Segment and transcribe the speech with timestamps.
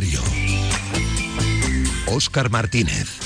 [0.00, 0.22] Diario.
[2.06, 3.18] Óscar Martínez.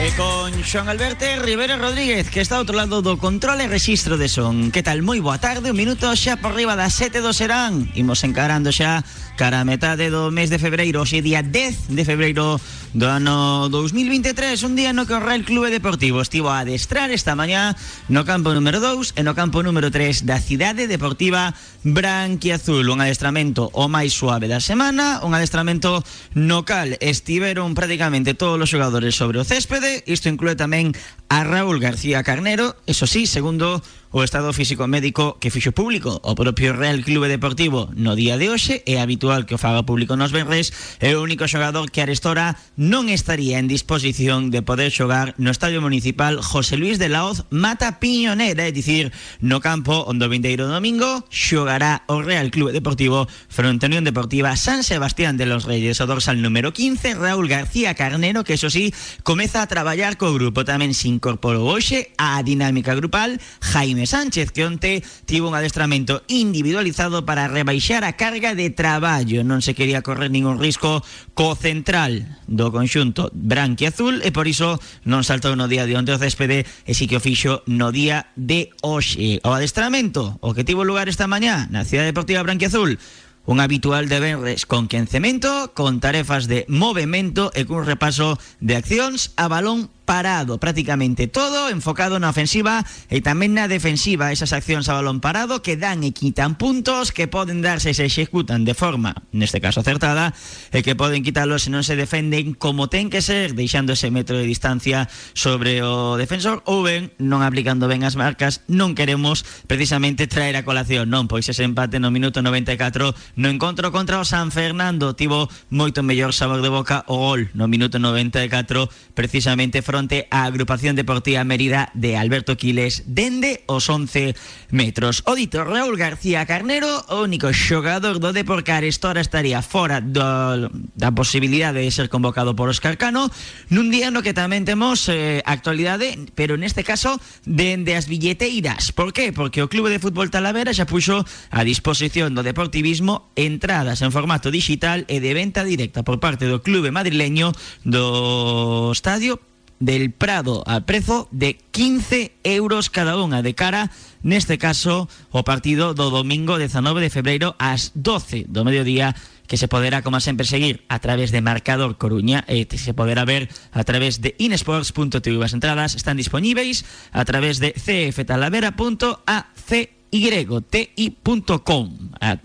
[0.00, 4.16] E con Xoan Alberto Rivera Rodríguez Que está ao outro lado do control e registro
[4.16, 5.04] de son Que tal?
[5.04, 9.04] Moi boa tarde, un minuto xa por riba das 7 do serán Imos encarando xa
[9.36, 12.56] cara a metade do mes de febreiro Oxe día 10 de febreiro
[12.92, 16.18] do ano 2023 Un día no que o Real Clube Deportivo.
[16.18, 17.78] Estivo a adestrar esta mañá
[18.10, 21.54] No campo número 2 e no campo número 3 da Cidade Deportiva
[21.86, 22.90] Branquiazul.
[22.90, 26.02] Un adestramento o máis suave da semana Un adestramento
[26.34, 30.02] no cal estiveron prácticamente todos os xogadores sobre o céspede.
[30.10, 30.90] Isto inclúe tamén
[31.30, 36.34] a Raúl García Carnero, eso sí, segundo o estado físico médico que fixo público o
[36.34, 40.34] propio Real Clube Deportivo no día de hoxe é habitual que o faga público nos
[40.34, 45.54] venres é o único xogador que arestora non estaría en disposición de poder xogar no
[45.54, 50.66] Estadio Municipal José Luis de la Hoz Mata Piñonera é dicir, no campo onde o
[50.66, 56.10] domingo xogará o Real Clube Deportivo fronte Unión Deportiva San Sebastián de los Reyes o
[56.10, 58.90] dorsal número 15 Raúl García Carnero que eso sí
[59.22, 64.64] comeza a traballar co grupo tamén sin incorporou hoxe a dinámica grupal Jaime Sánchez, que
[64.64, 69.44] onte tivo un adestramento individualizado para rebaixar a carga de traballo.
[69.44, 71.04] Non se quería correr ningún risco
[71.36, 76.16] co central do conxunto branque azul e por iso non saltou no día de onte
[76.16, 79.44] o céspede e si que o no día de hoxe.
[79.44, 82.96] O adestramento, o que tivo lugar esta mañá na Cidade Deportiva Branque Azul,
[83.44, 89.36] un habitual de venres con quencemento, con tarefas de movimento e cun repaso de accións
[89.36, 94.98] a balón parado prácticamente todo enfocado na ofensiva e tamén na defensiva esas accións a
[94.98, 99.62] balón parado que dan e quitan puntos que poden darse se executan de forma, neste
[99.62, 100.34] caso acertada
[100.74, 104.34] e que poden quitarlos se non se defenden como ten que ser, deixando ese metro
[104.34, 110.26] de distancia sobre o defensor ou ben non aplicando ben as marcas non queremos precisamente
[110.26, 111.06] traer a colación.
[111.06, 116.34] Non, pois ese empate no minuto 94 no encontro contra San Fernando tivo moito mellor
[116.34, 122.16] sabor de boca o gol no minuto 94 precisamente fronte fronte agrupación deportiva Mérida de
[122.16, 124.32] Alberto Quiles dende os 11
[124.72, 125.20] metros.
[125.28, 130.72] O dito Raúl García Carnero, o único xogador do Depor que Arestora estaría fora do,
[130.96, 133.28] da posibilidade de ser convocado por Oscar Cano
[133.68, 138.96] nun día no que tamén temos eh, actualidade, pero neste caso dende as billeteiras.
[138.96, 139.36] Por qué?
[139.36, 144.48] Porque o Clube de Fútbol Talavera xa puxo a disposición do deportivismo entradas en formato
[144.48, 147.52] digital e de venta directa por parte do clube madrileño
[147.84, 149.49] do estadio
[149.80, 153.88] del Prado a prezo de 15 euros cada unha de cara
[154.20, 159.16] neste caso o partido do domingo 19 de febreiro ás 12 do mediodía
[159.50, 163.50] que se poderá, como sempre, seguir a través de Marcador Coruña e se poderá ver
[163.74, 165.42] a través de inesports.tv.
[165.42, 171.84] As entradas están dispoñíveis a través de cftalavera.ac yti.com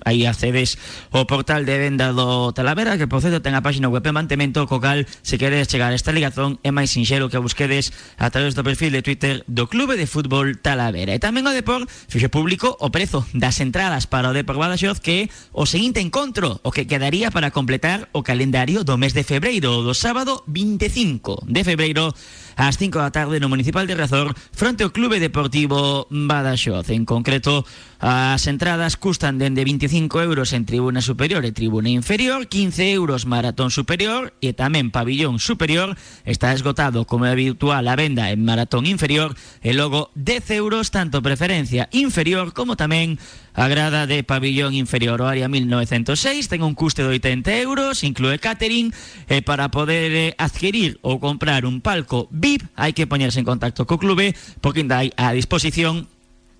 [0.05, 0.77] Aí accedes
[1.11, 4.69] ao portal de venda do Talavera Que por certo ten a página web de mantemento
[4.69, 8.63] Co cal se chegar a esta ligazón É máis sinxero que busquedes a través do
[8.63, 11.17] perfil de Twitter Do Clube de Fútbol Talavera.
[11.17, 15.27] E tamén o Depor fixe público o prezo das entradas para o Depor Badaxoz Que
[15.51, 19.97] o seguinte encontro O que quedaría para completar o calendario do mes de febreiro Do
[19.97, 22.13] sábado 25 de febreiro
[22.55, 26.87] ás 5 da tarde no Municipal de Razor fronte ao Clube Deportivo Badaxoz.
[26.89, 27.67] En concreto,
[27.99, 33.75] as entradas custan dende 25 euros en tribuna superior e tribuna inferior, 15 euros maratón
[33.75, 35.99] superior e tamén pabillón superior.
[36.23, 41.91] Está esgotado como habitual a venda en maratón inferior e logo 10 euros tanto preferencia
[41.91, 43.19] inferior como tamén
[43.55, 48.37] a grada de pabillón inferior o área 1906 ten un custe de 80 euros, inclúe
[48.37, 48.91] catering.
[49.31, 53.87] E para poder eh, adquirir ou comprar un palco VIP hai que poñerse en contacto
[53.87, 56.11] co clube porque ainda hai a disposición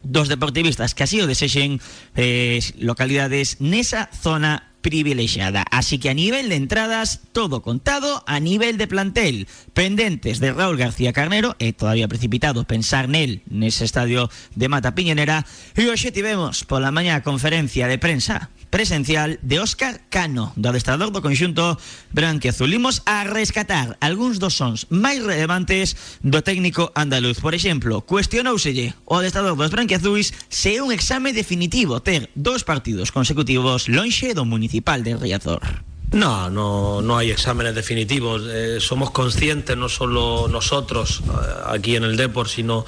[0.05, 1.83] dos deportivistas que así o desexen
[2.15, 5.65] eh, localidades nesa zona privilexiada.
[5.71, 10.79] Así que a nivel de entradas, todo contado, a nivel de plantel, pendentes de Raúl
[10.79, 15.43] García Carnero, e todavía precipitado pensar nel nese estadio de Mata Piñonera,
[15.75, 21.19] e hoxe tivemos pola mañá conferencia de prensa presencial de Óscar Cano, do adestrador do
[21.19, 21.75] conxunto
[22.15, 22.71] branquiazul.
[22.71, 27.43] Imos a rescatar algúns dos sons máis relevantes do técnico andaluz.
[27.43, 33.11] Por exemplo, cuestionouselle o adestrador dos branquiazuis se é un exame definitivo ter dos partidos
[33.11, 35.94] consecutivos lonxe do municipal de Riazor.
[36.11, 38.43] No, no, no hay exámenes definitivos.
[38.47, 41.31] Eh, somos conscientes, no solo nosotros eh,
[41.67, 42.85] aquí en el Depor, sino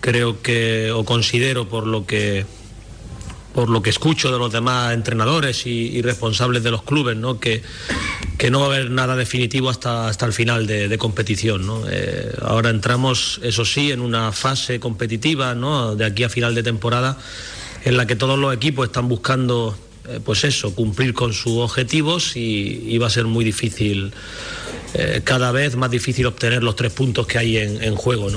[0.00, 2.46] creo que, o considero por lo que
[3.52, 7.40] por lo que escucho de los demás entrenadores y, responsables de los clubes, ¿no?
[7.40, 7.62] Que,
[8.38, 11.66] que, no va a haber nada definitivo hasta, hasta el final de, de competición.
[11.66, 11.82] ¿no?
[11.90, 15.96] Eh, ahora entramos, eso sí, en una fase competitiva ¿no?
[15.96, 17.18] de aquí a final de temporada
[17.84, 19.76] en la que todos los equipos están buscando
[20.10, 24.12] eh, pues eso, cumplir con sus objetivos y, va a ser muy difícil,
[24.94, 28.28] eh, cada vez más difícil obtener los tres puntos que hay en, juego.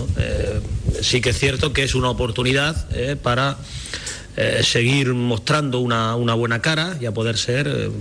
[1.02, 2.88] sí que es cierto que es una oportunidad
[3.22, 3.58] para
[4.62, 7.92] seguir mostrando una, buena cara y a poder ser,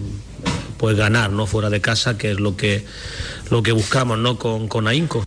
[0.78, 1.46] pues ganar, ¿no?
[1.46, 2.84] Fuera de casa, que es lo que,
[3.50, 4.38] lo que buscamos, ¿no?
[4.38, 5.24] Con, con AINCO.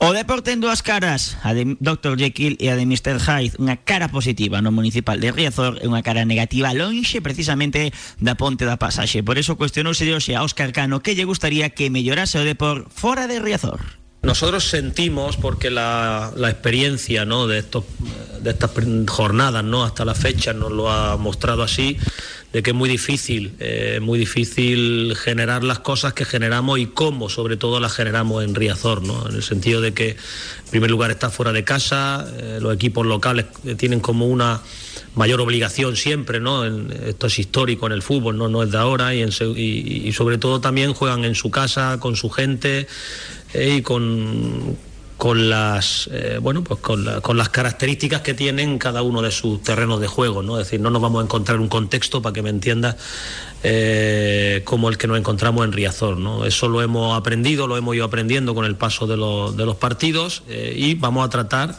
[0.00, 2.14] O deporte en dúas caras, a de Dr.
[2.14, 3.18] Jekyll e a de Mr.
[3.18, 7.90] Hyde, unha cara positiva no municipal de Riazor e unha cara negativa lonxe precisamente
[8.22, 9.26] da ponte da pasaxe.
[9.26, 13.26] Por eso cuestionouse hoxe a Óscar Cano que lle gustaría que mellorase o depor fora
[13.26, 13.97] de Riazor.
[14.22, 17.46] Nosotros sentimos, porque la, experiencia ¿no?
[17.46, 17.84] de, estos,
[18.42, 18.72] de estas
[19.08, 19.84] jornadas ¿no?
[19.84, 21.96] hasta la fecha nos lo ha mostrado así,
[22.52, 27.28] de que es muy difícil, eh, muy difícil generar las cosas que generamos y cómo
[27.28, 29.28] sobre todo las generamos en Riazor, ¿no?
[29.28, 33.06] en el sentido de que en primer lugar está fuera de casa, eh, los equipos
[33.06, 34.62] locales eh, tienen como una
[35.18, 36.64] mayor obligación siempre, ¿no?
[36.64, 40.94] esto es histórico en el fútbol, no, no es de ahora, y, sobre todo también
[40.94, 42.86] juegan en su casa, con su gente,
[43.52, 44.76] eh, y con,
[45.16, 50.00] con las eh, bueno pues con, las características que tienen cada uno de sus terrenos
[50.00, 52.50] de juego no es decir no nos vamos a encontrar un contexto para que me
[52.50, 52.96] entiendas
[53.62, 57.96] eh, como el que nos encontramos en Riazor no eso lo hemos aprendido lo hemos
[57.96, 61.74] ido aprendiendo con el paso de, de los partidos y vamos a tratar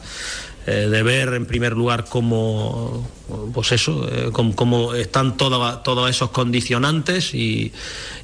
[0.69, 3.07] de ver en primer lugar cómo
[3.53, 7.71] pues eso cómo, están todos esos condicionantes y,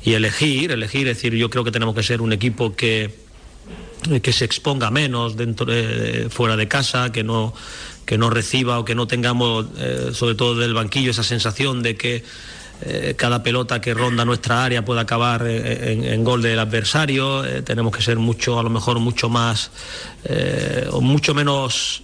[0.04, 3.26] elegir elegir es decir yo creo que tenemos que ser un equipo que
[4.12, 5.66] eh, que se exponga menos dentro
[6.30, 7.54] fuera de casa, que no,
[8.06, 11.96] que no reciba o que no tengamos, eh, sobre todo del banquillo, esa sensación de
[11.96, 12.24] que
[12.82, 17.44] eh, cada pelota que ronda nuestra área puede acabar en, gol del adversario.
[17.64, 19.72] tenemos que ser mucho, a lo mejor mucho más
[20.92, 22.04] o mucho menos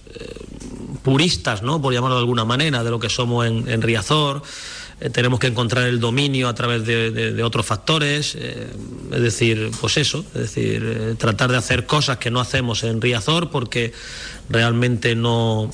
[1.02, 1.80] puristas, ¿no?
[1.80, 4.42] por llamarlo de alguna manera, de lo que somos en Riazor.
[5.02, 8.68] Eh, tenemos que encontrar el dominio a través de, otros factores, eh,
[9.10, 13.00] es decir, pues eso, es decir, eh, tratar de hacer cosas que no hacemos en
[13.00, 13.92] Riazor porque
[14.48, 15.70] realmente no,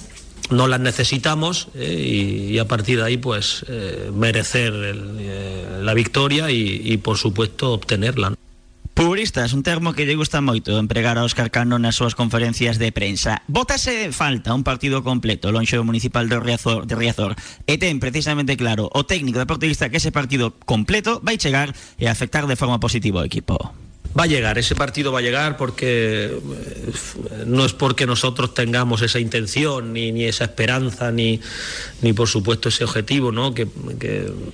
[0.48, 3.66] no las necesitamos y, a partir de ahí pues
[4.14, 8.34] merecer la victoria y, por supuesto obtenerla.
[8.98, 12.82] Purista es un termo que lle gusta moito empregar a Óscar Cano nas súas conferencias
[12.82, 13.46] de prensa.
[13.46, 19.06] Bótase falta un partido completo lonxe do municipal de Riazor, de e precisamente claro o
[19.06, 23.70] técnico deportivista que ese partido completo vai chegar e afectar de forma positiva ao equipo.
[24.16, 29.02] Va a llegar, ese partido va a llegar porque eh, no es porque nosotros tengamos
[29.02, 31.40] esa intención, ni, ni esa esperanza, ni,
[32.00, 33.52] ni por supuesto ese objetivo, ¿no?
[33.54, 33.68] que,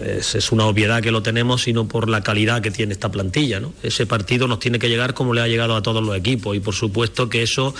[0.01, 3.61] es, una obviedad que lo tenemos, sino por la calidad que tiene esta plantilla.
[3.61, 3.73] ¿no?
[3.83, 6.61] Ese partido nos tiene que llegar como le ha llegado a todos los equipos y
[6.61, 7.75] por supuesto que eso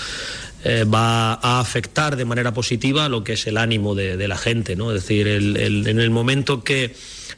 [0.63, 4.77] eh, va a afectar de manera positiva lo que es el ánimo de, la gente.
[4.77, 4.93] ¿no?
[4.93, 6.95] Es decir, en el momento que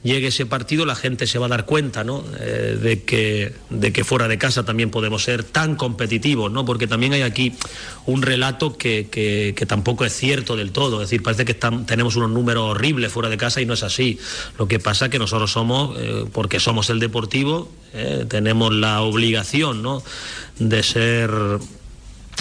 [0.06, 2.24] llegue ese partido, la gente se va a dar cuenta ¿no?
[2.40, 6.64] Eh, de, que, de que fuera de casa también podemos ser tan competitivos, ¿no?
[6.64, 7.52] porque también hay aquí
[8.06, 12.30] un relato que, que, tampoco es cierto del todo, es decir, parece que tenemos unos
[12.30, 14.18] números horribles fuera de casa y no es así.
[14.58, 19.02] Lo que pasa es que nosotros somos, eh, porque somos el deportivo, eh, tenemos la
[19.02, 20.02] obligación ¿no?
[20.58, 21.30] de ser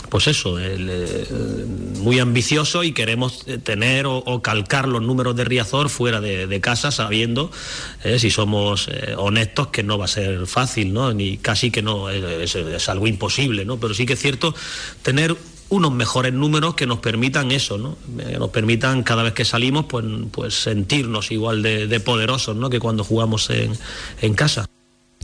[0.10, 1.26] pues eso, eh,
[2.00, 7.52] muy ambicioso y queremos tener o, calcar los números de Riazor fuera de, casa, sabiendo,
[8.04, 10.94] eh, si somos eh, honestos, que no va a ser fácil.
[11.16, 13.78] Ni casi que no, es, algo imposible, ¿no?
[13.78, 14.54] Pero sí que es cierto
[15.02, 15.36] tener
[15.70, 17.98] unos mejores números que nos permitan eso.
[18.18, 22.70] Que nos permitan cada vez que salimos, pues, pues sentirnos igual de, poderosos, ¿no?
[22.70, 24.68] Que cuando jugamos en casa.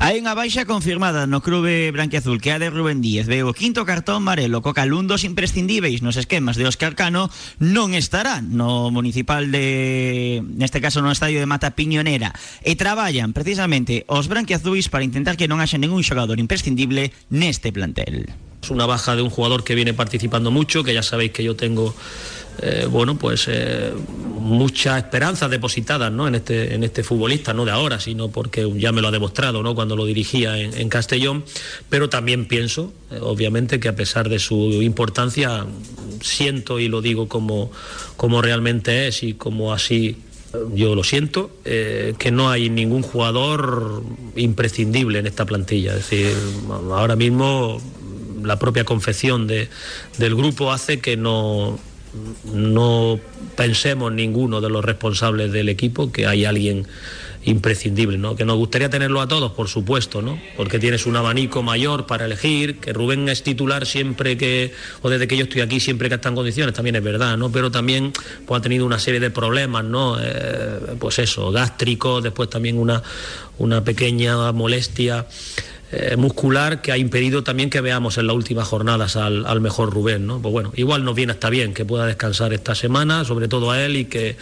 [0.01, 3.29] Hai unha baixa confirmada no clube branquiazul que a de Rubén Díez.
[3.29, 7.29] Veo o quinto cartón amarelo co calún dos imprescindíveis nos esquemas de Óscar Cano
[7.61, 10.41] non estará no municipal de...
[10.57, 12.33] neste caso no estadio de Mata Piñonera
[12.65, 18.33] e traballan precisamente os branquiazuis para intentar que non haxa ningún xogador imprescindible neste plantel.
[18.57, 21.53] Es una baja de un jugador que viene participando mucho, que ya sabéis que yo
[21.53, 21.93] tengo
[22.59, 23.91] eh, bueno, pues eh,
[24.39, 26.27] muchas esperanzas depositadas ¿no?
[26.27, 29.63] en, este, en este futbolista, no de ahora, sino porque ya me lo ha demostrado
[29.63, 29.73] ¿no?
[29.73, 31.43] cuando lo dirigía en, Castellón,
[31.89, 35.65] pero también pienso, eh, obviamente, que a pesar de su importancia,
[36.21, 37.71] siento y lo digo como,
[38.17, 40.17] como realmente es y como así
[40.75, 44.03] yo lo siento, que no hay ningún jugador
[44.35, 45.95] imprescindible en esta plantilla.
[45.95, 46.35] Es decir,
[46.91, 47.79] ahora mismo
[48.43, 49.69] la propia confección de,
[50.17, 51.79] del grupo hace que no,
[52.53, 53.19] no
[53.55, 56.87] pensemos ninguno de los responsables del equipo que hay alguien
[57.43, 58.35] imprescindible, ¿no?
[58.35, 60.39] Que nos gustaría tenerlo a todos, por supuesto, ¿no?
[60.55, 65.27] Porque tienes un abanico mayor para elegir, que Rubén es titular siempre que, o desde
[65.27, 67.51] que yo estoy aquí, siempre que está en condiciones, también es verdad, ¿no?
[67.51, 68.13] Pero también
[68.45, 70.17] pues, ha tenido una serie de problemas, ¿no?
[70.21, 73.01] Eh, pues eso, gástricos, después también una,
[73.57, 75.25] una pequeña molestia.
[75.93, 80.25] Eh, muscular que ha impedido también que veamos en las últimas jornadas al, mejor Rubén.
[80.41, 83.83] Pues bueno, igual nos viene hasta bien que pueda descansar esta semana, sobre todo a
[83.83, 84.37] él y que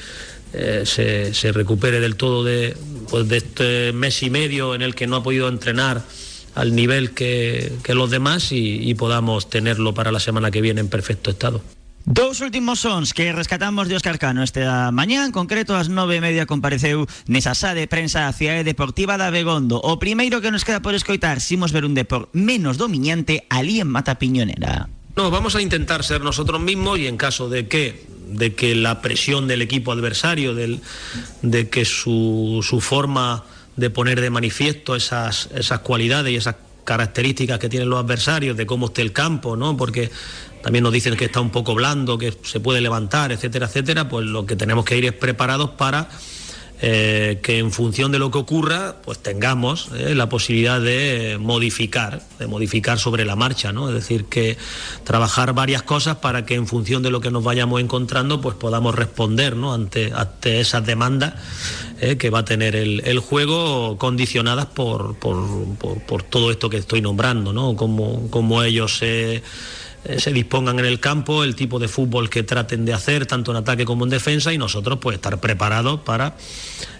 [0.53, 2.77] eh, se, recupere del todo de,
[3.09, 6.03] pues de este mes y medio en el que no ha podido entrenar
[6.53, 11.31] al nivel que, los demás y, podamos tenerlo para la semana que viene en perfecto
[11.31, 11.61] estado.
[12.11, 16.25] Dos últimos sons que rescatamos de Óscar Cano esta mañá, en concreto ás nove e
[16.25, 19.77] media compareceu nesa de prensa a Ciudad Deportiva da Begondo.
[19.77, 23.93] O primeiro que nos queda por escoitar, simos ver un depor menos dominante ali en
[23.93, 24.89] Mata Piñonera.
[25.13, 29.05] No, vamos a intentar ser nosotros mismos y en caso de que de que la
[29.05, 30.81] presión del equipo adversario, del,
[31.45, 33.45] de que su, su forma
[33.77, 36.55] de poner de manifiesto esas, esas cualidades y esas
[36.89, 39.77] características que tienen los adversarios, de cómo esté el campo, ¿no?
[39.77, 40.09] Porque
[40.63, 44.25] también nos dicen que está un poco blando, que se puede levantar, etcétera, etcétera, pues
[44.25, 46.09] lo que tenemos que ir es preparados para
[46.81, 52.21] eh, que en función de lo que ocurra, pues tengamos eh, la posibilidad de modificar,
[52.39, 53.89] de modificar sobre la marcha, ¿no?
[53.89, 54.57] Es decir, que
[55.03, 58.95] trabajar varias cosas para que en función de lo que nos vayamos encontrando, pues podamos
[58.95, 59.73] responder, ¿no?
[59.73, 61.33] Ante, ante esas demandas
[61.99, 67.51] eh, que va a tener el, juego, condicionadas por, por, todo esto que estoy nombrando,
[67.51, 67.75] ¿no?
[67.75, 69.43] Como, como ellos se
[70.05, 73.51] eh, se dispongan en el campo, el tipo de fútbol que traten de hacer, tanto
[73.51, 76.35] en ataque como en defensa, y nosotros pues estar preparados para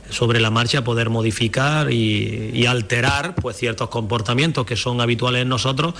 [0.10, 5.94] sobre la marcha poder modificar y, alterar pues ciertos comportamientos que son habituales en nosotros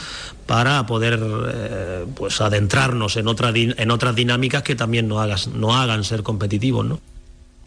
[0.46, 6.22] para poder eh, pues adentrarnos en, en otras dinámicas que también nos hagan, hagan ser
[6.22, 7.00] competitivos, ¿no?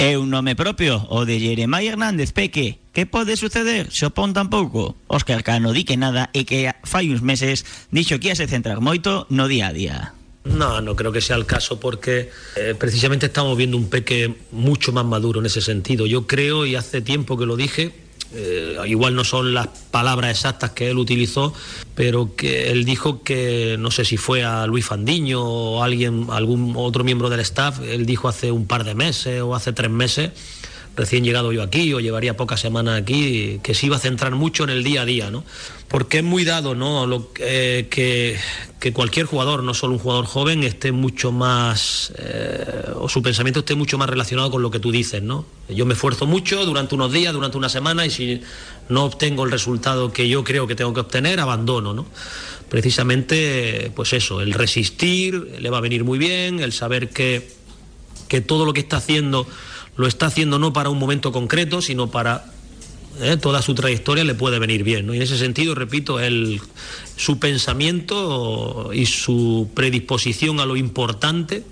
[0.02, 2.82] É un nome propio, o de Jeremai Hernández Peque.
[2.90, 3.86] Que pode suceder?
[3.94, 4.98] Xopón tampouco.
[5.06, 7.62] Óscar Cano di que nada e que fai uns meses
[7.94, 8.50] dixo que ia se
[8.82, 10.10] moito no día a día.
[10.42, 14.90] No, no creo que sea el caso porque eh, precisamente estamos viendo un Peque mucho
[14.90, 16.02] más maduro en ese sentido.
[16.10, 17.94] Yo creo, y hace tiempo que lo dije,
[18.34, 21.52] eh, igual no son las palabras exactas que él utilizó,
[21.94, 26.74] pero que él dijo que, no sé si fue a Luis Fandiño o alguien, algún
[26.76, 30.30] otro miembro del staff, él dijo hace un par de meses o hace tres meses,
[30.96, 34.64] recién llegado yo aquí o llevaría pocas semanas aquí, que se iba a centrar mucho
[34.64, 35.44] en el día a día, ¿no?
[35.88, 37.06] Porque es muy dado, ¿no?
[37.06, 38.38] Lo, eh, que,
[38.80, 43.60] que, cualquier jugador, no solo un jugador joven, esté mucho más, eh, o su pensamiento
[43.60, 45.46] esté mucho más relacionado con lo que tú dices, ¿no?
[45.68, 48.40] Yo me esfuerzo mucho durante unos días, durante una semana, y si
[48.88, 52.06] no obtengo el resultado que yo creo que tengo que obtener, abandono, ¿no?
[52.68, 57.50] Precisamente, pues eso, el resistir le va a venir muy bien, el saber que,
[58.28, 59.46] que todo lo que está haciendo
[59.96, 62.46] lo está haciendo no para un momento concreto, sino para
[63.20, 65.12] eh, toda su trayectoria le puede venir bien.
[65.12, 66.60] Y en ese sentido, repito, el,
[67.16, 71.64] su pensamiento y su predisposición a lo importante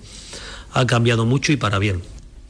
[0.73, 2.01] ha cambiado mucho y para bien.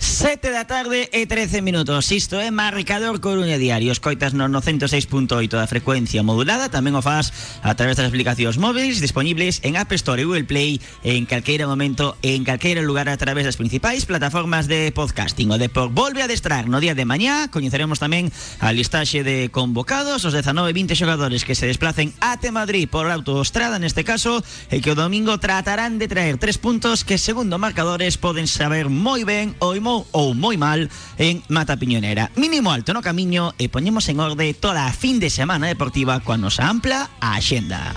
[0.02, 2.10] 7 da tarde e 13 minutos.
[2.10, 3.94] Isto é Marcador Coruña Diario.
[3.94, 9.78] Escoitas no 106.8 da frecuencia modulada Tamén o a través das aplicacións móviles Disponibles en
[9.78, 14.10] App Store e Google Play En calqueira momento, en calqueira lugar A través das principais
[14.10, 15.54] plataformas de podcasting.
[15.54, 17.54] O Depor volve a destrar no día de mañá.
[17.54, 22.90] Coñeceremos tamén a listaxe de convocados Os 19 20 xogadores que se desplacen ate Madrid
[22.90, 24.42] Por autoestrada neste caso
[24.74, 29.54] E que domingo tratarán de traer tres puntos Que segundo marcadores poden saber moi ben
[29.62, 32.32] o moi ou moi mal en Mata Piñonera.
[32.36, 36.40] Mínimo alto no camiño e poñemos en orde toda a fin de semana deportiva coa
[36.40, 37.94] nosa ampla axenda.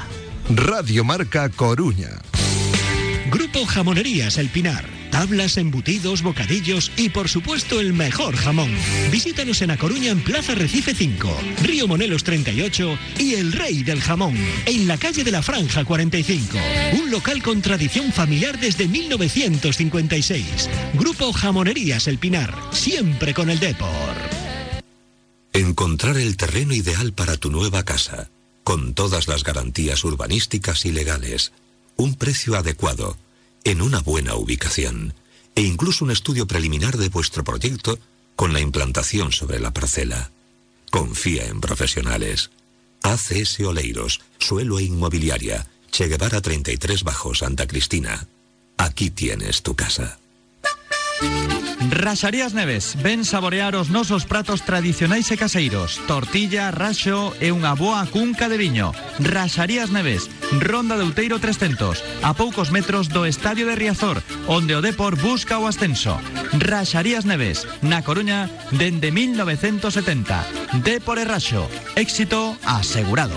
[0.51, 2.21] Radio Marca Coruña.
[3.31, 4.85] Grupo Jamonerías El Pinar.
[5.11, 8.71] Tablas, embutidos, bocadillos y por supuesto el mejor jamón.
[9.11, 14.01] Visítanos en A Coruña en Plaza Recife 5, Río Monelos 38 y El Rey del
[14.01, 16.59] Jamón, en la calle de la Franja 45.
[17.01, 20.69] Un local con tradición familiar desde 1956.
[20.95, 24.15] Grupo Jamonerías El Pinar, siempre con el Depor.
[25.53, 28.31] Encontrar el terreno ideal para tu nueva casa,
[28.65, 31.53] con todas las garantías urbanísticas y legales,
[31.97, 33.17] un precio adecuado
[33.65, 35.15] en una buena ubicación
[35.55, 37.99] e incluso un estudio preliminar de vuestro proyecto
[38.37, 40.31] con la implantación sobre la parcela.
[40.91, 42.51] Confía en profesionales.
[43.03, 48.27] ACS Oleiros, Suelo e Inmobiliaria, Che Guevara 33 Bajo Santa Cristina.
[48.79, 50.19] Aquí tienes tu casa.
[51.91, 58.03] Raxarías Neves, ven saborear os nosos pratos tradicionais e caseiros Tortilla, raxo e unha boa
[58.09, 60.27] cunca de viño Raxarías Neves,
[60.61, 65.59] Ronda de Outeiro 300, a poucos metros do Estadio de Riazor, onde o Depor busca
[65.59, 66.19] o ascenso.
[66.59, 70.81] Raxarías Neves, na Coruña, dende 1970.
[70.83, 73.37] Depor e Raxo, éxito asegurado.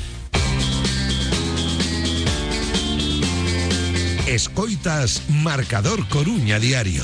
[4.31, 7.03] Escoitas Marcador Coruña Diario.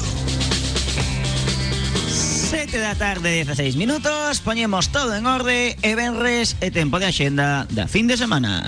[2.08, 7.68] 7 da tarde, 16 minutos, poñemos todo en orde e venres e tempo de axenda
[7.68, 8.64] da fin de semana.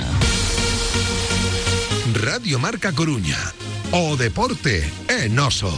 [2.19, 3.39] Radio Marca Coruña.
[3.95, 5.71] O deporte é noso.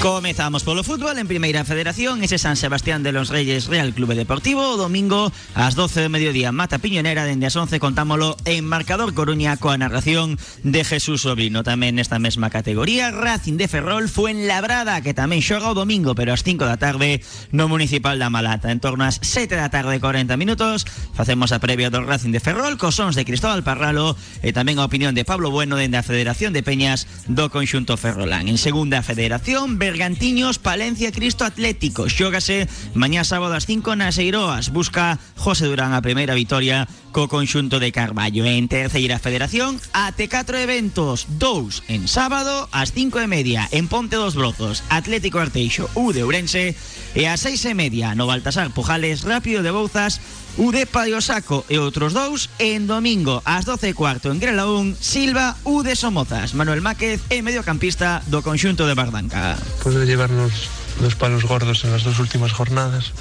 [0.00, 4.78] Comezamos polo fútbol en Primeira Federación Ese San Sebastián de los Reyes Real Clube Deportivo.
[4.78, 9.76] Domingo ás 12 de mediodía Mata Piñonera dende as 11 contámolo En Marcador Coruña coa
[9.76, 15.12] narración de Jesús Sobrino Tamén nesta mesma categoría Racing de Ferrol fue en Labrada Que
[15.12, 17.20] tamén xoga domingo pero ás 5 da tarde
[17.52, 18.72] No Municipal da Malata.
[18.72, 22.80] En torno ás 7 da tarde 40 minutos Facemos a previa do Racing de Ferrol
[22.80, 26.56] Cos sons de Cristóbal Parralo E tamén a opinión de Pablo Bueno Dende a Federación
[26.56, 32.06] de Peñas do Conxunto Ferrolán En segunda federación Bergantiños, Palencia, Cristo Atlético.
[32.06, 34.70] Xógase mañá sábado ás 5 nas Eiroas.
[34.70, 38.46] Busca José Durán a primeira vitoria co conxunto de Carballo.
[38.46, 41.26] En terceira federación, ate 4 eventos.
[41.42, 44.86] Dous en sábado ás 5 e media en Ponte dos Brozos.
[44.94, 46.78] Atlético Arteixo, U de Ourense.
[47.18, 50.22] E ás 6 e media no Baltasar Pujales, Rápido de Bouzas,
[50.56, 50.86] U de
[51.20, 55.94] Saco e outros dous en domingo ás 12 e cuarto en Grelaún, Silva, U de
[55.94, 59.54] Somozas, Manuel Máquez e mediocampista do conxunto de Bardanca.
[59.82, 60.68] Puede llevarnos
[61.00, 63.12] los palos gordos en las dos últimas jornadas.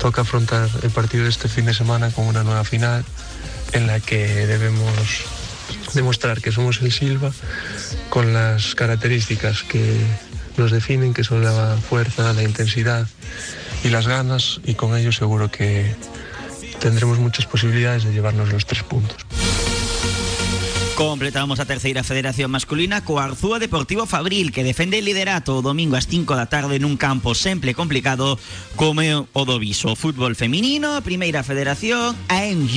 [0.00, 3.04] Toca afrontar el partido de este fin de semana con una nueva final
[3.72, 5.24] en la que debemos
[5.94, 7.32] demostrar que somos el Silva
[8.08, 10.00] con las características que
[10.56, 13.06] nos definen, que son la fuerza, la intensidad
[13.82, 15.94] y las ganas y con ello seguro que
[16.84, 19.16] tendremos muchas posibilidades de llevarnos los tres puntos.
[20.94, 25.98] Completamos a terceira federación masculina co Arzúa Deportivo Fabril que defende el liderato o domingo
[25.98, 28.38] ás 5 da tarde nun campo sempre complicado
[28.78, 29.02] como
[29.34, 29.42] o.
[29.98, 32.70] Fútbol feminino, primeira federación, a en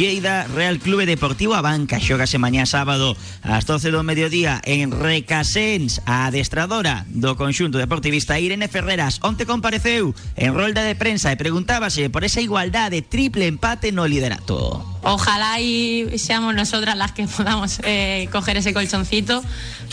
[0.50, 2.02] Real Clube Deportivo Abanca.
[2.02, 3.14] Xógase mañá sábado
[3.46, 9.22] ás 12 do mediodía en Recasens, a adestradora do conxunto deportivista Irene Ferreras.
[9.22, 14.97] Onte compareceu en rolda de prensa e preguntábase por esa igualdade triple empate no liderato.
[15.10, 19.42] Ojalá y seamos nosotras las que podamos eh, coger ese colchoncito,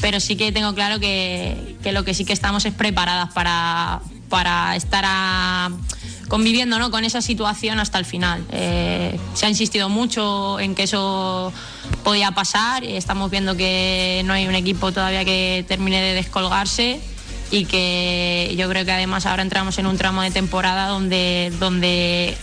[0.01, 4.01] pero sí que tengo claro que, que, lo que sí que estamos es preparadas para,
[4.29, 5.71] para estar
[6.29, 6.91] conviviendo ¿no?
[6.91, 8.45] con esa situación hasta el final.
[8.51, 11.53] Eh, se ha insistido mucho en que eso
[12.03, 17.01] podía pasar y estamos viendo que no hay un equipo todavía que termine de descolgarse
[17.51, 22.37] y que yo creo que además ahora entramos en un tramo de temporada donde, donde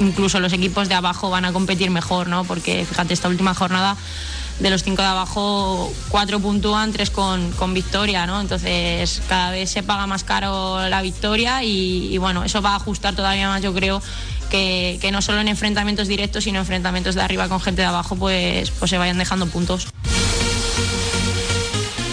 [0.00, 2.44] incluso los equipos de abajo van a competir mejor, ¿no?
[2.44, 3.96] Porque fíjate, esta última jornada
[4.60, 8.40] de los cinco de abajo, cuatro puntúan, tres con, con victoria, ¿no?
[8.40, 13.14] Entonces cada vez se paga más caro la victoria y, bueno, eso va a ajustar
[13.14, 14.02] todavía más, yo creo,
[14.50, 18.16] que, que, no solo en enfrentamientos directos, sino enfrentamientos de arriba con gente de abajo,
[18.16, 19.88] pues, pues se vayan dejando puntos.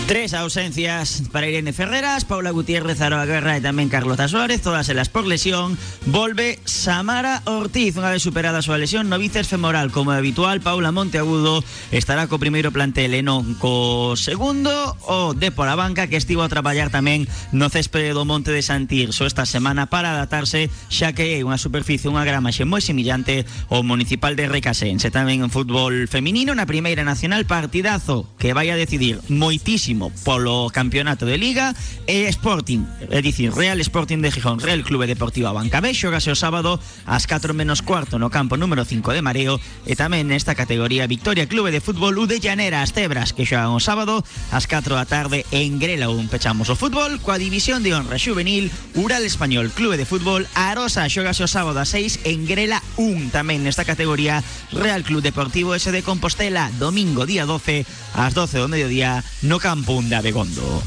[0.08, 5.12] Tres ausencias para Irene Ferreras, Paula Gutiérrez, Aroa Guerra e tamén Carlota Suárez, todas elas
[5.12, 5.76] por lesión.
[6.08, 11.60] Volve Samara Ortiz, unha vez superada súa lesión no bíceps femoral, como habitual, Paula Monteagudo
[11.92, 14.72] estará co primeiro plantel e non co segundo,
[15.12, 18.64] o de por a banca que estivo a traballar tamén no céspede do Monte de
[18.64, 23.84] Santirso esta semana para adaptarse, xa que é unha superficie, unha gramaxe moi semillante ao
[23.84, 25.12] municipal de Recasense.
[25.12, 31.26] Tamén en fútbol feminino, na primeira nacional, partidazo que vai a decidir moitísimo polo campeonato
[31.26, 31.74] de Liga
[32.06, 36.80] e Sporting, é dicir, Real Sporting de Gijón, Real Clube Deportivo Abancabé, xogase o sábado
[37.10, 41.50] ás 4 menos cuarto no campo número 5 de Mareo e tamén nesta categoría Victoria
[41.50, 44.22] Clube de Fútbol U de Llanera, as Tebras, que xogan o sábado
[44.54, 46.28] ás 4 da tarde en Grelaun.
[46.28, 51.46] Pechamos o fútbol coa división de honra juvenil Ural Español Clube de Fútbol Arosa xogase
[51.46, 54.44] o sábado a 6 en Grela 1 tamén nesta categoría
[54.76, 59.87] Real Club Deportivo S de Compostela domingo día 12 ás 12 do mediodía no campo
[59.88, 60.84] Punta de Gondo.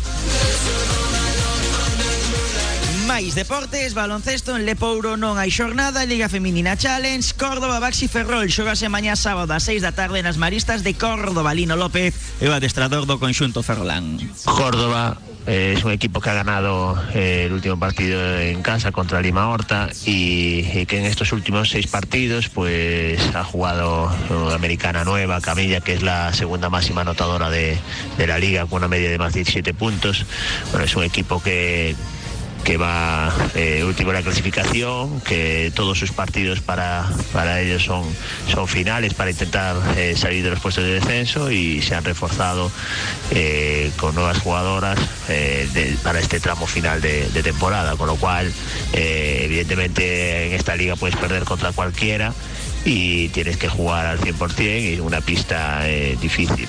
[3.07, 8.93] Mais deportes, baloncesto en Lepouro non hai xornada, Liga Feminina Challenge, Córdoba, Baxi Ferrol xogase
[8.93, 13.09] mañá sábado ás 6 da tarde nas Maristas de Córdoba, Lino López e o adestrador
[13.09, 14.21] do conxunto Ferrolán.
[14.45, 19.21] Córdoba eh, es un equipo que ha ganado eh, el último partido en casa contra
[19.23, 25.41] Lima Horta y, que en estos últimos seis partidos pues ha jugado una americana nueva,
[25.41, 27.79] Camilla, que es la segunda máxima anotadora de,
[28.19, 30.27] de la liga con una media de más de 17 puntos.
[30.71, 31.95] Bueno, es un equipo que
[32.65, 38.05] que va eh, último en la clasificación, que todos sus partidos para, para ellos son,
[38.49, 42.71] son finales para intentar eh, salir de los puestos de descenso y se han reforzado
[43.31, 44.99] eh, con nuevas jugadoras
[46.03, 48.53] para este tramo final de, de temporada, con lo cual
[48.93, 52.35] evidentemente en esta liga puedes perder contra cualquiera
[52.85, 55.85] y tienes que jugar al 100% y una pista
[56.21, 56.69] difícil.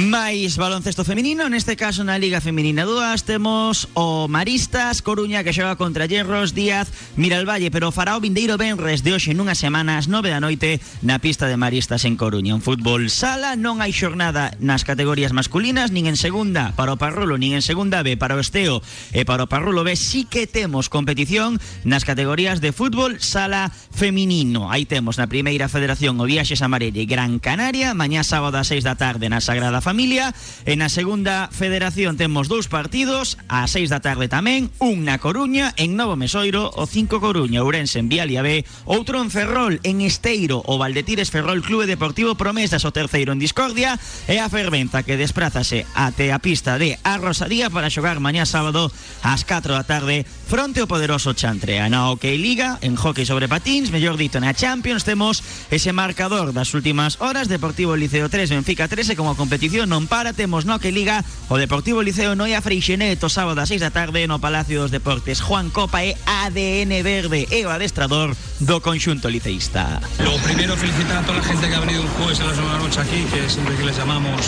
[0.00, 5.76] Máis baloncesto feminino, neste caso na Liga Feminina 2 temos o Maristas Coruña que xoga
[5.76, 6.88] contra Hierros Díaz
[7.20, 11.52] Miralvalle, pero fará o vindeiro Benres de hoxe nunhas semanas 9 da noite na pista
[11.52, 12.56] de Maristas en Coruña.
[12.56, 17.36] Un fútbol sala, non hai xornada nas categorías masculinas, nin en segunda para o Parrulo,
[17.36, 18.80] nin en segunda B para o Esteo
[19.12, 24.72] e para o B sí que temos competición nas categorías de fútbol sala feminino.
[24.72, 28.96] Aí temos na primeira federación o Viaxes Amarelle Gran Canaria, mañá sábado a 6 da
[28.96, 30.30] tarde na Sagrada Familia,
[30.70, 35.74] e na segunda federación temos dous partidos, a 6 da tarde tamén, un na Coruña,
[35.74, 40.62] en Novo Mesoiro, o 5 Coruña, Ourense en Vialia B, outro en Ferrol, en Esteiro,
[40.62, 43.98] o Valdetires Ferrol Clube Deportivo Promesas, o terceiro en Discordia,
[44.30, 48.94] e a Ferventa que desprázase a pista de A Rosadía para xogar mañá sábado
[49.26, 51.90] ás 4 da tarde fronte ao poderoso Chantrea.
[51.90, 55.42] Na OK Liga, en hockey sobre patins, mellor dito na Champions, temos
[55.74, 59.38] ese marcador das últimas horas, Deportivo Liceo 3, Benfica 3, e como a
[59.80, 63.66] competición non para, temos no OK Liga o Deportivo Liceo Noia Freixenet o sábado a
[63.66, 65.40] 6 da tarde no Palacio dos Deportes.
[65.40, 70.04] Juan Copa e ADN Verde e o do conxunto liceísta.
[70.20, 72.68] Lo primero, felicitar a toda la gente que ha venido un jueves a las 9
[72.68, 74.40] de la noche aquí, que siempre que les llamamos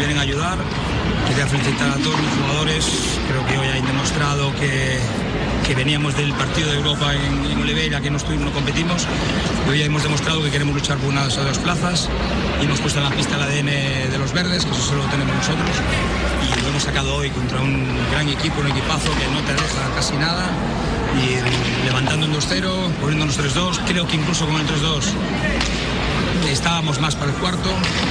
[0.00, 0.56] vienen a ayudar.
[1.28, 2.84] Quería felicitar a todos mis jugadores,
[3.28, 4.96] creo que hoy han demostrado que,
[5.66, 9.06] que veníamos del partido de Europa en, en Oliveira, que no, estuvimos, no competimos,
[9.66, 12.08] y hoy hemos demostrado que queremos luchar por una de dos plazas
[12.60, 15.10] y hemos puesto en la pista el ADN de los verdes, que eso solo lo
[15.10, 15.68] tenemos nosotros,
[16.56, 19.94] y lo hemos sacado hoy contra un gran equipo, un equipazo que no te deja
[19.96, 20.50] casi nada
[21.16, 25.02] y levantando un 2-0, poniéndonos 3-2, creo que incluso con el 3-2
[26.44, 27.70] estábamos más para el cuarto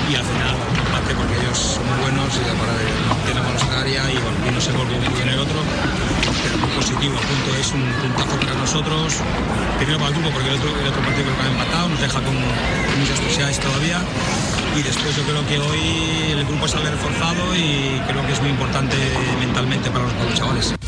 [0.10, 2.74] y al final empate porque ellos son muy buenos y para
[3.28, 5.60] tenemos nuestra área y bueno, y no se volvió muy en el otro,
[6.44, 9.16] pero muy positivo, el es un puntazo para nosotros,
[9.78, 12.20] primero para el grupo porque el otro, el otro partido que ha empatado, nos deja
[12.22, 14.02] con, con muchas posibilidades todavía.
[14.76, 18.50] Y después yo creo que hoy el grupo sale reforzado y creo que es muy
[18.50, 18.98] importante
[19.40, 20.85] mentalmente para los, para los chavales.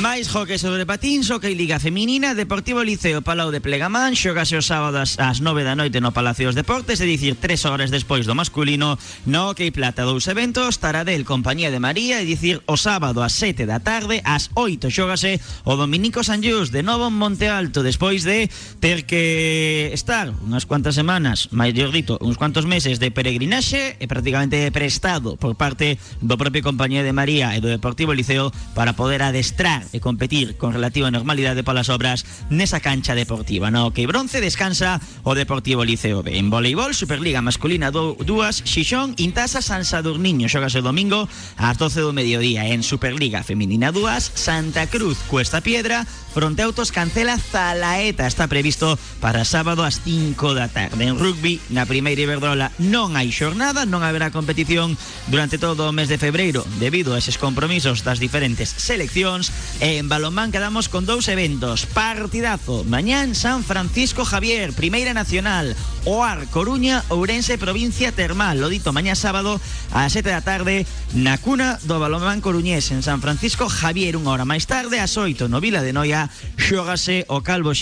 [0.00, 4.96] Máis hockey sobre patins, hockey Liga Feminina, Deportivo Liceo Palau de Plegamán, xogase o sábado
[4.96, 8.32] ás, ás 9 da noite no Palacio dos Deportes, é dicir, tres horas despois do
[8.32, 8.96] masculino,
[9.28, 13.68] no hockey plata dous eventos, Taradell Compañía de María, é dicir, o sábado ás 7
[13.68, 15.36] da tarde, ás 8 xogase
[15.68, 18.48] o Dominico Sanjus de novo en Monte Alto, despois de
[18.80, 24.64] ter que estar unhas cuantas semanas, maior dito, uns cuantos meses de peregrinaxe e prácticamente
[24.72, 29.90] prestado por parte do propio Compañía de María e do Deportivo Liceo para poder adestrar
[29.92, 33.70] e competir con relativa normalidade polas obras nesa cancha deportiva.
[33.70, 36.40] No que bronce descansa o Deportivo Liceo B.
[36.40, 41.28] En voleibol, Superliga masculina do, dúas, Xixón, Intasa, San Sadurniño, xogase o domingo
[41.60, 42.66] ás 12 do mediodía.
[42.72, 48.26] En Superliga feminina dúas, Santa Cruz, Cuesta Piedra, Fronte Autos cancela Zalaeta.
[48.26, 51.06] Está previsto para sábado ás 5 da tarde.
[51.06, 54.96] En rugby, na primeira Iberdrola non hai xornada, non haberá competición
[55.28, 60.52] durante todo o mes de febreiro debido a eses compromisos das diferentes seleccións en balonmán
[60.52, 61.86] quedamos con dous eventos.
[61.86, 62.84] Partidazo.
[62.84, 64.72] Mañán San Francisco Javier.
[64.72, 65.74] Primeira Nacional.
[66.04, 68.60] Oar Coruña Ourense Provincia Termal.
[68.60, 69.60] Lo dito mañá sábado
[69.92, 72.92] a 7 da tarde Na cuna do balonmán coruñés.
[72.92, 76.28] En San Francisco Javier Unha hora máis tarde As 8 no Vila de Noia
[76.60, 77.72] Xógase o Calvo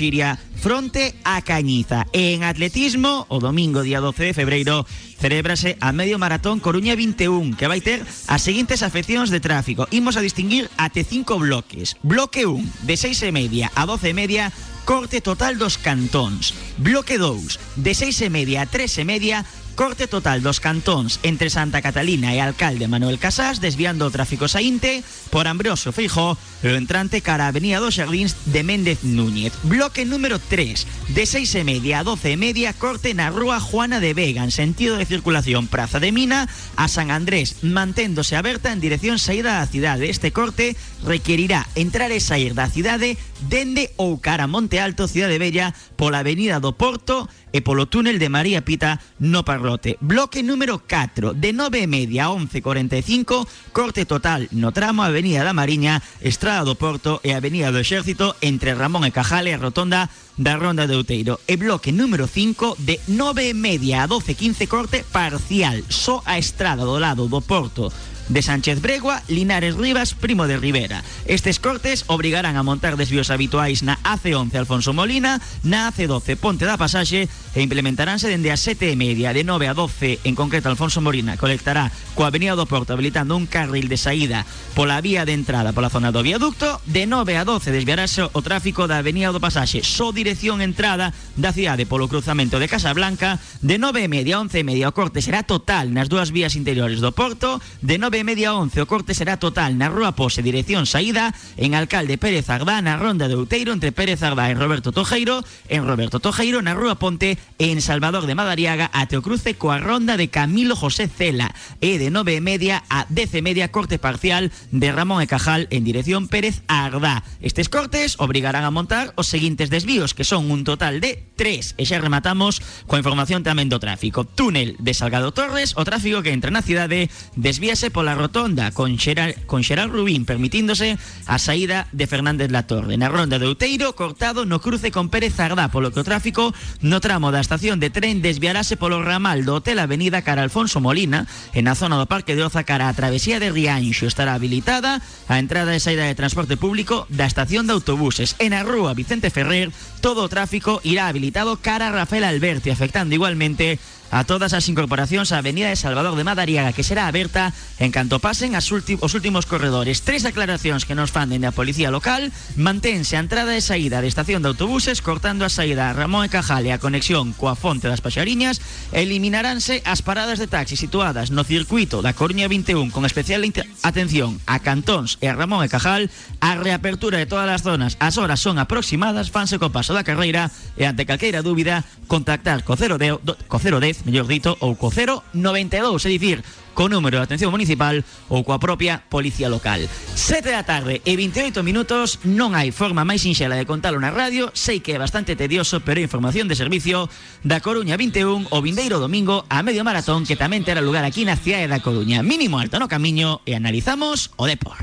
[0.61, 2.07] Fronte a Cañiza.
[2.13, 4.87] En atletismo O domingo día 12 de febreiro
[5.19, 9.87] Celébrase a medio maratón Coruña 21 Que vai ter as seguintes afeccións de tráfico.
[9.95, 11.95] Imos a distinguir até cinco bloques.
[12.03, 14.45] Bloque 1, de 6 e media a 12 e media
[14.89, 16.57] Corte total dos cantóns.
[16.81, 19.39] Bloque 2, de 6 e media a 3 e media
[19.79, 25.47] Corte total dos cantóns entre Santa Catalina e Alcalde Manuel Casás desviando tráfico saínte por
[25.47, 26.35] Ambrosio Feijó
[26.67, 29.55] e o entrante cara a Avenida dos Xardíns de Méndez Núñez.
[29.63, 34.03] Bloque número 3, de 6 e media a 12 e media, corte na rúa Juana
[34.03, 38.83] de Vega, en sentido de circulación Praza de Mina a San Andrés, manténdose aberta en
[38.83, 40.11] dirección saída da cidade.
[40.11, 40.75] Este corte
[41.07, 43.15] requerirá entrar e sair da cidade
[43.47, 48.29] dende ou cara Monte Alto, Cidade Bella, pola Avenida do Porto e polo túnel de
[48.29, 49.97] María Pita no Parrote.
[50.01, 55.57] Bloque número 4, de 9 e media a 11.45, corte total no tramo Avenida da
[55.57, 60.55] Mariña, Estrada do Porto e Avenida do Exército entre Ramón e Cajal e Rotonda da
[60.55, 61.41] Ronda de Outeiro.
[61.49, 66.85] E bloque número 5, de 9 e media a 12.15, corte parcial, só a estrada
[66.85, 67.91] do lado do Porto
[68.29, 71.03] de Sánchez Bregua, Linares Rivas, Primo de Rivera.
[71.27, 76.79] Estes cortes obrigarán a montar desvíos habituais na AC11 Alfonso Molina, na AC12 Ponte da
[76.79, 81.01] Pasaxe e implementaránse dende as 7 e media de 9 a 12 en concreto Alfonso
[81.01, 84.45] Molina colectará coa Avenida do Porto habilitando un carril de saída
[84.77, 88.87] pola vía de entrada pola zona do viaducto de 9 a 12 desviarase o tráfico
[88.87, 94.05] da Avenida do Pasaxe só dirección entrada da cidade polo cruzamento de Casablanca de 9
[94.05, 97.11] e media a 11 e media o corte será total nas dúas vías interiores do
[97.17, 99.79] Porto de 9 e media a 11 o corte será total.
[99.79, 104.51] Na Pose dirección saída en Alcalde Pérez Agdá na Ronda de Outeiro entre Pérez Agdá
[104.51, 105.47] e Roberto Tojeiro.
[105.71, 110.27] En Roberto Tojeiro na Ponte en Salvador de Madariaga até o cruce coa Ronda de
[110.27, 111.55] Camilo José Cela.
[111.79, 115.71] E de 9 e media a 10 e media corte parcial de Ramón e Cajal
[115.71, 117.23] en dirección Pérez Agdá.
[117.39, 121.87] Estes cortes obrigarán a montar os seguintes desvíos que son un total de 3 e
[121.87, 122.59] xa rematamos
[122.91, 124.27] coa información tamén do tráfico.
[124.27, 129.35] Túnel de Salgado Torres, o tráfico que entra na cidade desvíase pola rotonda con Xeral,
[129.47, 132.97] con Xeral Rubín permitíndose a saída de Fernández La Torre.
[132.97, 137.01] Na ronda de Outeiro, cortado no cruce con Pérez Agdá, polo que o tráfico no
[137.01, 141.61] tramo da estación de tren desviarase polo ramal do Hotel Avenida cara Alfonso Molina, e
[141.61, 145.75] na zona do Parque de Oza cara a travesía de Rianxo estará habilitada a entrada
[145.75, 148.37] e saída de transporte público da estación de autobuses.
[148.39, 153.79] E na rúa Vicente Ferrer, todo tráfico irá habilitado cara a Rafael Alberti, afectando igualmente
[154.11, 158.19] a todas as incorporacións á Avenida de Salvador de Madariaga que será aberta en canto
[158.19, 160.01] pasen as ulti os últimos corredores.
[160.01, 162.33] Tres aclaracións que nos fan dende a Policía Local.
[162.57, 166.33] Mantense a entrada e saída de estación de autobuses cortando a saída a Ramón e
[166.33, 168.65] Cajal e a conexión coa Fonte das Paxariñas.
[168.97, 173.45] Eliminaránse as paradas de taxi situadas no circuito da Coruña 21 con especial
[173.85, 176.09] atención a Cantóns e a Ramón e Cajal.
[176.41, 180.49] A reapertura de todas as zonas as horas son aproximadas fanse co paso da carreira
[180.81, 186.11] e ante calqueira dúbida contactar co 010 co 010 mellor dito, ou co 092, é
[186.11, 186.45] dicir,
[186.79, 189.83] co número de atención municipal ou coa propia policía local.
[190.15, 194.55] 7 da tarde e 28 minutos, non hai forma máis sinxela de contalo na radio,
[194.55, 197.11] sei que é bastante tedioso, pero información de servicio
[197.43, 201.35] da Coruña 21 o vindeiro domingo a medio maratón que tamén terá lugar aquí na
[201.35, 202.23] cidade da Coruña.
[202.23, 204.79] Mínimo alto no camiño e analizamos o Depor.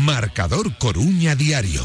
[0.00, 1.84] Marcador Coruña Diario.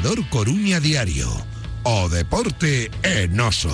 [0.00, 1.28] Marcador Coruña Diario.
[1.82, 3.68] O deporte en oso.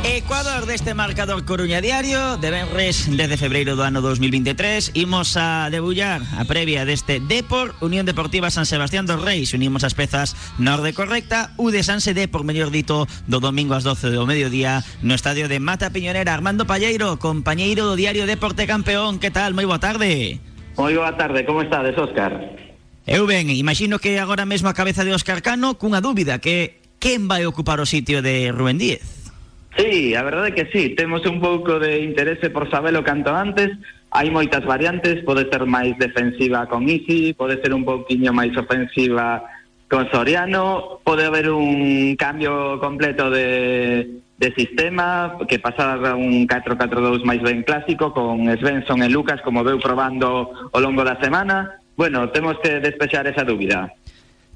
[0.00, 5.36] E coa Ecuador deste marcador Coruña Diario de Benres desde febreiro do ano 2023 Imos
[5.36, 10.32] a debullar a previa deste Depor Unión Deportiva San Sebastián dos Reis Unimos as pezas
[10.56, 15.12] norde correcta U de Sanse Depor, mellor dito, do domingo ás 12 do mediodía No
[15.12, 19.52] estadio de Mata Piñonera Armando Palleiro, compañeiro do diario Deporte Campeón Que tal?
[19.52, 20.40] Moi boa tarde
[20.80, 22.67] Moi boa tarde, como estades, Óscar?
[23.08, 27.24] Eu ben, imagino que agora mesmo a cabeza de Óscar Cano cunha dúbida que quen
[27.24, 29.32] vai ocupar o sitio de Rubén Díez?
[29.80, 33.72] Sí, a verdade que sí, temos un pouco de interese por sabelo canto antes,
[34.12, 39.40] hai moitas variantes, pode ser máis defensiva con Isi, pode ser un pouquiño máis ofensiva
[39.88, 47.24] con Soriano, pode haber un cambio completo de, de sistema, que pasar a un 4-4-2
[47.24, 51.80] máis ben clásico con Svensson e Lucas como veu probando ao longo da semana.
[51.98, 53.92] Bueno, temos que despexar esa dúbida.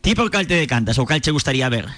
[0.01, 1.91] Ti por cal te decantas ou cal che gustaría ver?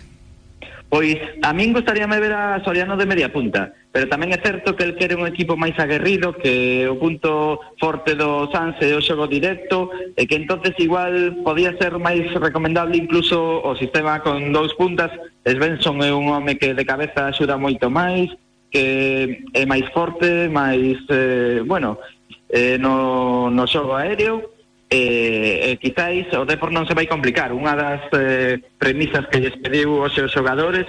[0.89, 4.89] Pois a min gustaríame ver a Soriano de media punta, pero tamén é certo que
[4.89, 9.29] el quere un equipo máis aguerrido, que o punto forte do Sanse é o xogo
[9.29, 15.13] directo, e que entonces igual podía ser máis recomendable incluso o sistema con dous puntas.
[15.45, 18.33] Svensson é un home que de cabeza axuda moito máis,
[18.73, 22.01] que é máis forte, máis, eh, bueno,
[22.49, 24.54] eh, no, no xogo aéreo,
[24.95, 27.51] eh, eh, quizáis o Depor non se vai complicar.
[27.51, 30.87] Unha das eh, premisas que lles pediu os seus xogadores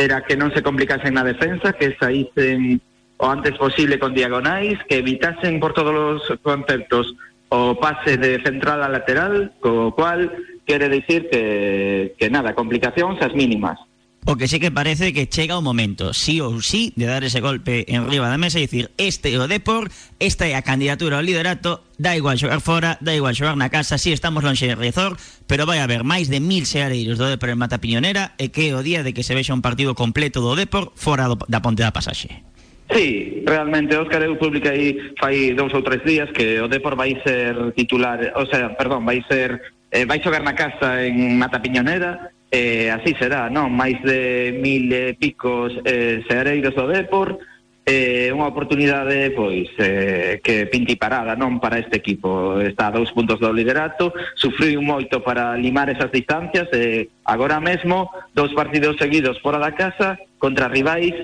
[0.00, 2.80] era que non se complicasen na defensa, que saísen
[3.20, 7.12] o antes posible con diagonais, que evitasen por todos os conceptos
[7.52, 10.32] o pase de central a lateral, co cual
[10.64, 13.76] quere dicir que, que nada, complicacións as mínimas.
[14.24, 17.42] O que sí que parece que chega o momento, sí ou sí, de dar ese
[17.42, 19.90] golpe en riba da mesa e dicir este é o Depor,
[20.22, 23.98] esta é a candidatura ao liderato, da igual xogar fora, da igual xogar na casa,
[23.98, 25.18] sí estamos longe de Rizor,
[25.50, 28.78] pero vai haber máis de mil xeareiros do Depor en Mata Piñonera e que é
[28.78, 31.82] o día de que se vexa un partido completo do Depor fora do, da Ponte
[31.82, 32.46] da Pasaxe.
[32.94, 37.58] Sí, realmente Óscar eu publiquei fai dous ou tres días que o Depor vai ser
[37.74, 42.92] titular, o sea, perdón, vai ser eh, vai xogar na casa en Mata Piñonera eh,
[42.92, 43.72] así será, non?
[43.72, 47.40] Máis de mil e picos eh, seareiros do Depor,
[47.88, 52.60] eh, unha oportunidade pois eh, que pinti parada non para este equipo.
[52.60, 58.12] Está a dous puntos do liderato sufriu moito para limar esas distancias e agora mesmo
[58.36, 61.16] dous partidos seguidos fora da casa contra rivais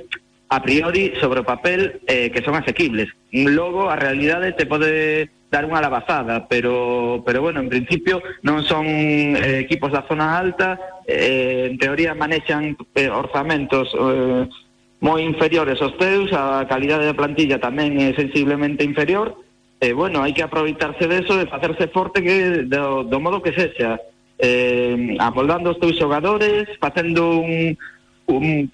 [0.48, 3.12] a priori sobre papel eh, que son asequibles.
[3.30, 8.84] Logo a realidade te pode dar unha lavazada, pero pero bueno, en principio non son
[9.38, 14.44] eh, equipos da zona alta, eh, en teoría manexan eh, orzamentos eh,
[15.01, 19.40] moi inferiores aos teus, a calidade da plantilla tamén é sensiblemente inferior,
[19.81, 23.57] eh, bueno, hai que aproveitarse de eso, de facerse forte que do, do modo que
[23.57, 23.97] sexa,
[24.37, 27.79] eh, amoldando os teus xogadores, facendo un
[28.29, 28.68] un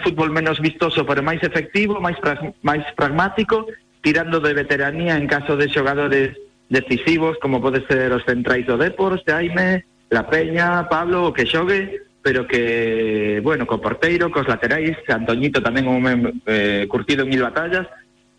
[0.00, 2.16] fútbol menos vistoso, pero máis efectivo, máis
[2.64, 3.68] máis pragmático
[4.00, 6.32] tirando de veteranía en caso de xogadores
[6.72, 12.46] decisivos como pode ser os centrais do Depor, Jaime, La Peña, Pablo, que xogue, pero
[12.46, 16.06] que, bueno, co porteiro, cos laterais, Antoñito tamén un
[16.46, 17.90] eh, curtido en mil batallas,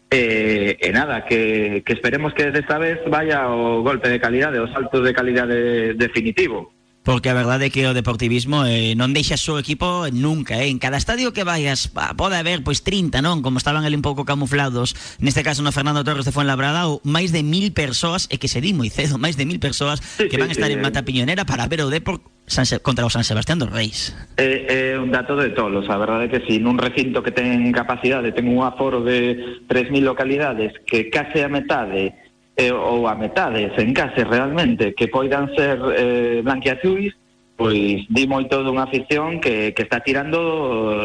[0.08, 4.72] e, e nada, que, que esperemos que desta vez vaya o golpe de calidade, o
[4.72, 6.75] salto de calidade definitivo
[7.06, 10.74] porque a verdade é que o deportivismo eh, non deixa o equipo nunca, eh?
[10.74, 13.46] en cada estadio que vayas pode haber pois 30, non?
[13.46, 17.30] Como estaban ali un pouco camuflados, neste caso no Fernando Torres de Fuenlabrada, ou máis
[17.30, 20.42] de mil persoas, e que se di moi cedo, máis de mil persoas sí, que
[20.42, 23.24] van a estar en Mata Piñonera para ver o Depor San Se contra o San
[23.24, 24.14] Sebastián dos Reis.
[24.38, 27.70] É, é un dato de tolos, a verdade é que si nun recinto que ten
[27.70, 32.25] capacidade, ten un aforo de 3.000 localidades, que case a metade
[32.56, 37.14] eh, ou a metade, sen case realmente, que poidan ser eh, blanquiazuis,
[37.56, 40.40] pois di moito dunha afición que, que está tirando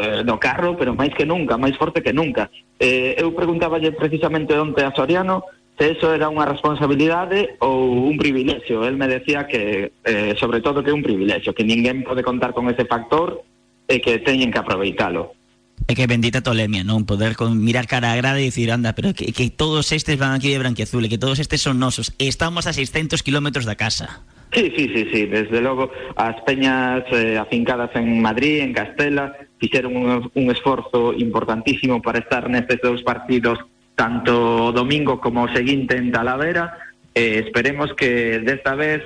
[0.02, 2.50] eh, no carro, pero máis que nunca, máis forte que nunca.
[2.78, 5.46] Eh, eu preguntaballe precisamente onte a Soriano
[5.80, 8.84] se eso era unha responsabilidade ou un privilexio.
[8.84, 12.52] El me decía que, eh, sobre todo, que é un privilexio, que ninguén pode contar
[12.52, 13.40] con ese factor
[13.88, 15.39] e que teñen que aproveitalo.
[15.88, 17.08] É que bendita tolemia, non?
[17.08, 20.36] Poder con, mirar cara a grada e dicir, anda, pero que, que todos estes van
[20.36, 22.12] aquí de branquiazul, que todos estes son nosos.
[22.18, 24.22] Estamos a 600 kilómetros da casa.
[24.52, 29.94] Sí, sí, sí, sí, desde logo as peñas eh, afincadas en Madrid, en Castela, fixeron
[29.94, 33.59] un, un esforzo importantísimo para estar nestes dous partidos
[33.94, 39.02] tanto domingo como o seguinte en Talavera eh, esperemos que desta vez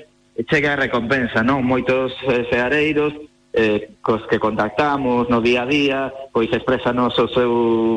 [0.51, 1.63] chegue a recompensa, non?
[1.63, 3.15] Moitos eh, seareiros
[3.55, 7.53] eh, cos que contactamos no día a día, pois expresanos o seu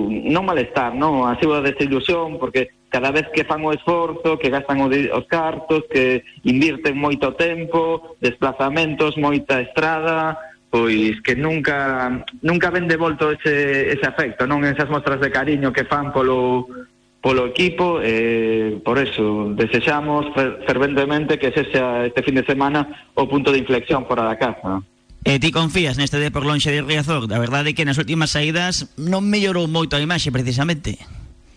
[0.05, 4.85] non malestar, non, a súa desilusión porque cada vez que fan o esforzo, que gastan
[4.85, 10.37] os cartos, que invirten moito tempo, desplazamentos, moita estrada,
[10.69, 15.89] pois que nunca nunca ven devolto ese, ese afecto, non esas mostras de cariño que
[15.89, 16.69] fan polo
[17.17, 20.29] polo equipo eh, por eso desexamos
[20.69, 24.85] ferventemente que ese sea este fin de semana o punto de inflexión fora da casa.
[25.27, 27.27] E ti confías neste de por lonxe de Riazor?
[27.27, 31.03] A verdade é que nas últimas saídas non mellorou moito a imaxe precisamente.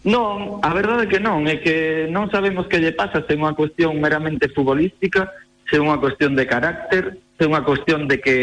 [0.03, 3.39] Non, a verdade é que non, é que non sabemos que lle pasa se é
[3.39, 5.31] unha cuestión meramente futbolística,
[5.71, 8.37] se é unha cuestión de carácter, é unha cuestión de que,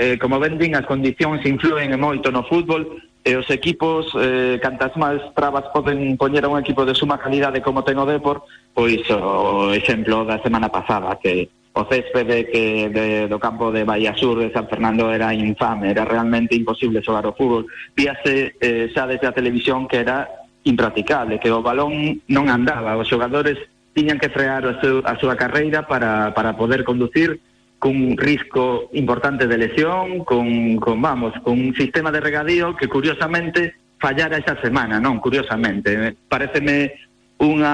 [0.00, 4.96] eh, como ben din, as condicións influen moito no fútbol e os equipos, eh, cantas
[4.96, 9.04] máis trabas poden poñer a un equipo de suma calidade como ten o Depor, pois
[9.12, 14.52] o exemplo da semana pasada, que o céspede que de, campo de Bahía Sur de
[14.52, 17.66] San Fernando era infame, era realmente imposible xogar o fútbol.
[17.94, 20.28] Víase eh, desde a televisión que era
[20.64, 23.56] impracticable, que o balón non andaba, os xogadores
[23.94, 27.40] tiñan que frear a, su, a súa carreira para, para poder conducir
[27.80, 33.74] cun risco importante de lesión, con, con vamos, con un sistema de regadío que curiosamente
[33.96, 36.12] fallara esa semana, non, curiosamente.
[36.28, 36.92] Pareceme
[37.40, 37.72] unha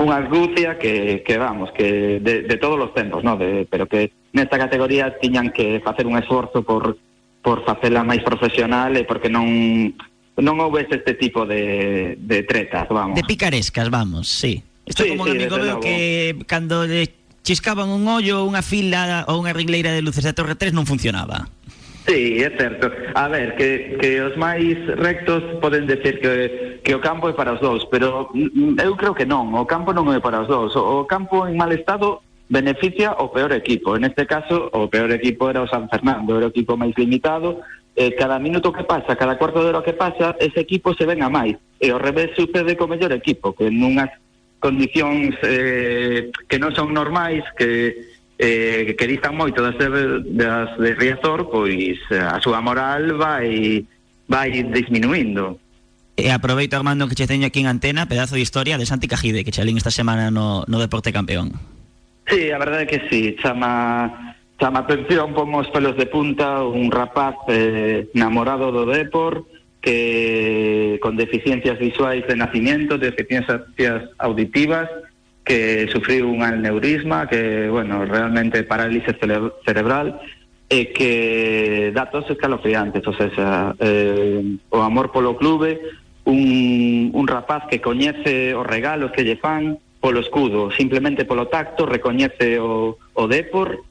[0.00, 3.36] unha argucia que, que vamos, que de, de todos os tempos, no?
[3.36, 6.96] de, pero que nesta categoría tiñan que facer un esforzo por,
[7.44, 9.44] por facela máis profesional e porque non
[10.40, 13.12] non houvese este tipo de, de tretas, vamos.
[13.12, 14.64] De picarescas, vamos, sí.
[14.88, 15.84] Isto Sí, como un sí, amigo meu logo.
[15.84, 17.12] que cando le
[17.44, 21.44] chiscaban un ollo, unha fila ou unha ringleira de luces de Torre 3 non funcionaba.
[22.10, 22.90] Sí, é certo.
[23.14, 27.54] A ver, que, que os máis rectos poden decir que, que o campo é para
[27.54, 30.74] os dous, pero mm, eu creo que non, o campo non é para os dous.
[30.74, 33.94] O, o campo en mal estado beneficia o peor equipo.
[33.94, 37.62] En este caso, o peor equipo era o San Fernando, era o equipo máis limitado.
[37.94, 41.22] Eh, cada minuto que pasa, cada cuarto de hora que pasa, ese equipo se ven
[41.22, 41.54] a máis.
[41.78, 44.10] E ao revés sucede co mellor equipo, que nunhas
[44.58, 48.09] condicións eh, que non son normais, que
[48.40, 53.84] eh, que distan moito das de, das de Riazor, pois eh, a súa moral vai
[54.24, 55.60] vai disminuindo.
[56.16, 59.44] E aproveito, Armando, que che teño aquí en antena, pedazo de historia de Santi Cajide,
[59.44, 61.52] que chalín esta semana no, no Deporte Campeón.
[62.28, 66.88] Sí, a verdade é que sí, chama chama atención, pon os pelos de punta un
[66.88, 69.44] rapaz eh, namorado do Depor
[69.80, 73.60] que con deficiencias visuais de nacimiento, deficiencias
[74.20, 74.88] auditivas,
[75.50, 80.22] que sufriu un aneurisma, que, bueno, realmente parálisis cere cerebral,
[80.70, 85.82] e que datos escalofriantes, o sea, eh, o amor polo clube,
[86.22, 91.82] un, un rapaz que coñece os regalos que lle fan polo escudo, simplemente polo tacto,
[91.82, 93.82] recoñece o, o Depor,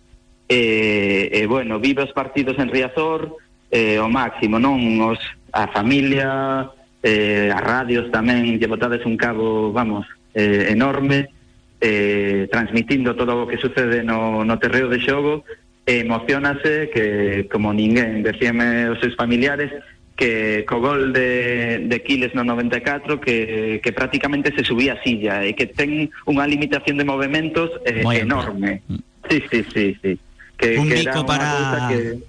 [0.48, 3.36] e, e bueno, vive os partidos en Riazor,
[3.68, 4.80] eh, o máximo, non?
[5.04, 5.20] Os,
[5.52, 6.72] a familia,
[7.04, 11.36] eh, as radios tamén, lle botades un cabo, vamos, eh, enorme,
[11.82, 15.44] eh, transmitindo todo o que sucede no, no terreo de xogo,
[15.90, 19.74] e emocionase que, como ninguén, decíame os seus familiares,
[20.20, 25.48] que co gol de, de Quiles no 94 que, que prácticamente se subía a silla
[25.48, 28.84] e que ten unha limitación de movimentos eh, enorme.
[29.32, 30.20] Sí, sí, sí, sí.
[30.60, 32.20] Que, Un que para- Que...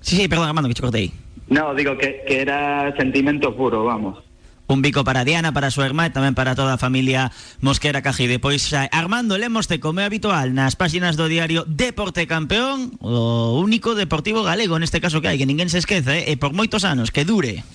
[0.00, 1.12] Sí, sí, perdón, Armando, que che cortei.
[1.52, 4.24] No, digo que, que era sentimento puro, vamos.
[4.70, 8.06] Un bico para Diana, para a súa irmá e tamén para toda a familia Mosquera
[8.06, 8.38] Cajide.
[8.38, 14.46] Pois Armando Lemoste, como é habitual, nas páxinas do diario Deporte Campeón, o único deportivo
[14.46, 17.26] galego neste caso que hai, que ninguén se esquece, eh, e por moitos anos, que
[17.26, 17.66] dure.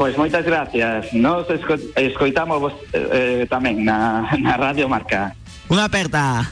[0.00, 1.12] Pois moitas gracias.
[1.12, 5.36] Nos esco escoitamos vos, eh, tamén na, na Radio Marca.
[5.68, 6.48] Unha aperta.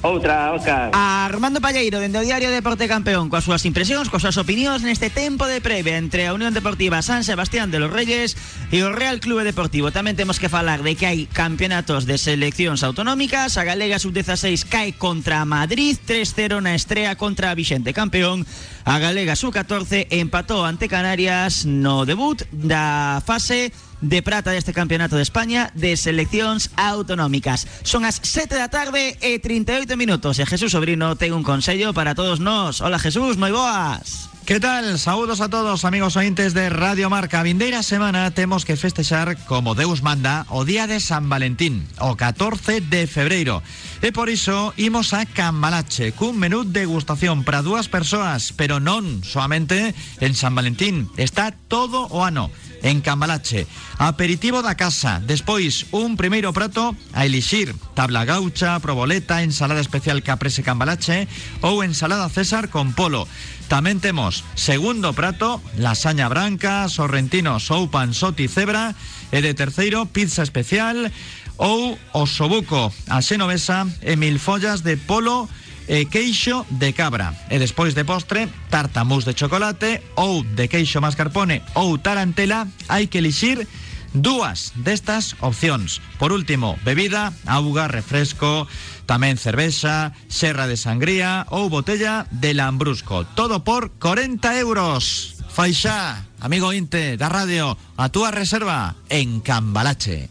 [0.00, 0.90] Outra, Óscar.
[0.94, 5.42] Armando Palleiro, dende o Diario Deporte Campeón, coas súas impresións, coas súas opinións neste tempo
[5.50, 8.38] de previa entre a Unión Deportiva San Sebastián de los Reyes
[8.70, 9.90] e o Real Clube Deportivo.
[9.90, 13.58] Tamén temos que falar de que hai campeonatos de seleccións autonómicas.
[13.58, 18.46] A Galega Sub-16 cae contra a Madrid, 3-0 na estrea contra a Vixente campeón.
[18.86, 25.22] A Galega Sub-14 empatou ante Canarias no debut da fase de prata deste campeonato de
[25.22, 27.66] España de seleccións autonómicas.
[27.82, 32.14] Son as 7 da tarde e 38 minutos e Jesús Sobrino ten un consello para
[32.14, 32.80] todos nós.
[32.80, 34.28] Hola Jesús, moi boas.
[34.48, 34.98] ¿Qué tal?
[34.98, 37.42] Saludos a todos, amigos ointes de Radio Marca.
[37.42, 42.80] Vindeira semana temos que festexar, como Deus manda, o día de San Valentín, o 14
[42.80, 43.60] de febreiro.
[44.00, 49.92] E por iso imos a Cambalache, cun menú degustación para dúas persoas, pero non soamente
[50.16, 51.12] en San Valentín.
[51.20, 52.48] Está todo o ano
[52.82, 53.66] en Cambalache.
[53.98, 60.62] Aperitivo da casa, despois un primeiro prato a elixir, tabla gaucha, proboleta, ensalada especial caprese
[60.62, 61.26] Cambalache
[61.62, 63.26] ou ensalada César con polo.
[63.68, 68.96] Tamén temos segundo prato, lasaña branca, sorrentino, soupa, ansoti, cebra
[69.28, 71.12] e de terceiro pizza especial
[71.58, 75.50] ou osobuco, a xenovesa e mil follas de polo
[75.88, 77.32] e queixo de cabra.
[77.48, 83.08] E despois de postre, tarta mousse de chocolate ou de queixo mascarpone ou tarantela, hai
[83.08, 83.64] que elixir
[84.12, 86.00] dúas destas opcións.
[86.20, 88.68] Por último, bebida, auga, refresco,
[89.08, 93.24] tamén cervexa, serra de sangría ou botella de lambrusco.
[93.32, 95.34] Todo por 40 euros.
[95.48, 100.30] Faixa, amigo Inte da radio, a túa reserva en Cambalache.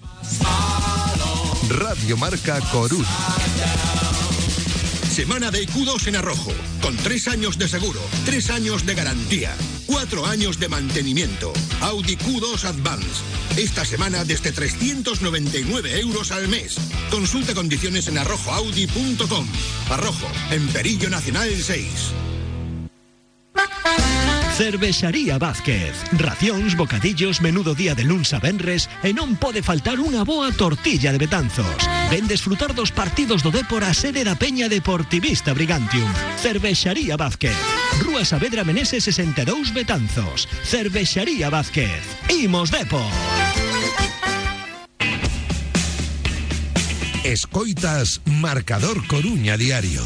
[1.67, 4.06] Radio Marca Coruña.
[5.17, 9.51] Semana de IQ2 en Arrojo, con tres años de seguro, tres años de garantía,
[9.87, 11.51] cuatro años de mantenimiento.
[11.81, 13.23] Audi Q2 Advance.
[13.57, 16.75] Esta semana desde 399 euros al mes.
[17.09, 19.47] Consulta condiciones en arrojoaudi.com.
[19.89, 21.87] Arrojo, en Perillo Nacional 6.
[24.57, 25.93] Cervexaría Vázquez.
[26.17, 31.13] Racións, bocadillos, menudo día de luns a venres e non pode faltar unha boa tortilla
[31.13, 31.77] de Betanzos.
[32.09, 36.09] Ven desfrutar dos partidos do Dépor a sede da Peña Deportivista Brigantium.
[36.41, 37.53] Cervexaría Vázquez.
[38.01, 40.49] Rúa Saavedra Meneses 62 Betanzos.
[40.65, 42.01] Cervexaría Vázquez.
[42.33, 43.13] Imos Depor.
[47.21, 50.01] Escoitas Marcador Coruña Diario.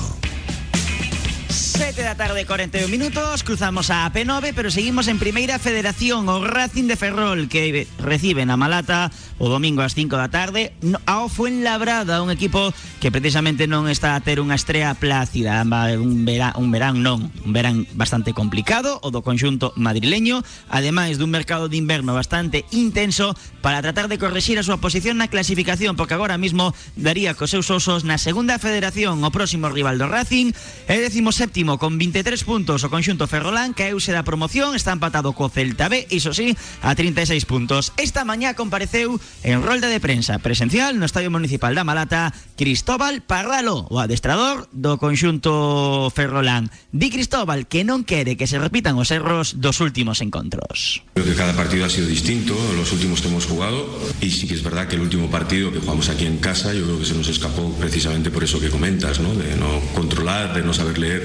[1.81, 6.85] 7 da tarde, 41 minutos, cruzamos a P9, pero seguimos en Primeira Federación, o Racing
[6.85, 9.09] de Ferrol, que recibe na Malata
[9.41, 10.77] o domingo ás 5 da tarde,
[11.09, 12.69] ao Fuenlabrada, un equipo
[13.01, 15.65] que precisamente non está a ter unha estrea plácida,
[15.97, 21.33] un verán, un verán non, un verán bastante complicado, o do conxunto madrileño, ademais dun
[21.33, 23.33] mercado de inverno bastante intenso,
[23.65, 28.05] para tratar de correxir a súa posición na clasificación, porque agora mismo daría cos osos
[28.05, 30.53] na segunda federación o próximo rival do Racing,
[30.85, 35.51] e décimo séptimo con 23 puntos o conxunto Ferrolán, caeuse da promoción, está empatado co
[35.51, 37.91] Celta B, iso sí, a 36 puntos.
[37.99, 43.89] Esta mañá compareceu en rolda de prensa presencial no Estadio Municipal da Malata Cristóbal Parralo,
[43.91, 46.71] o adestrador do conxunto Ferrolán.
[46.95, 51.03] Di Cristóbal que non quere que se repitan os erros dos últimos encontros.
[51.13, 53.85] Creo que cada partido ha sido distinto, los últimos que hemos jugado,
[54.21, 56.85] y sí que es verdad que el último partido que jugamos aquí en casa, yo
[56.85, 59.33] creo que se nos escapó precisamente por eso que comentas, ¿no?
[59.35, 61.21] de no controlar, de no saber leer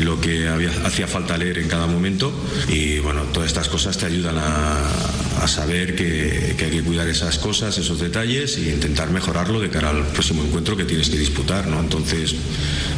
[0.00, 2.32] lo que había, hacía falta leer en cada momento,
[2.68, 4.76] y bueno, todas estas cosas te ayudan a,
[5.42, 9.68] a saber que, que hay que cuidar esas cosas, esos detalles, e intentar mejorarlo de
[9.70, 11.80] cara al próximo encuentro que tienes que disputar, ¿no?
[11.80, 12.34] Entonces,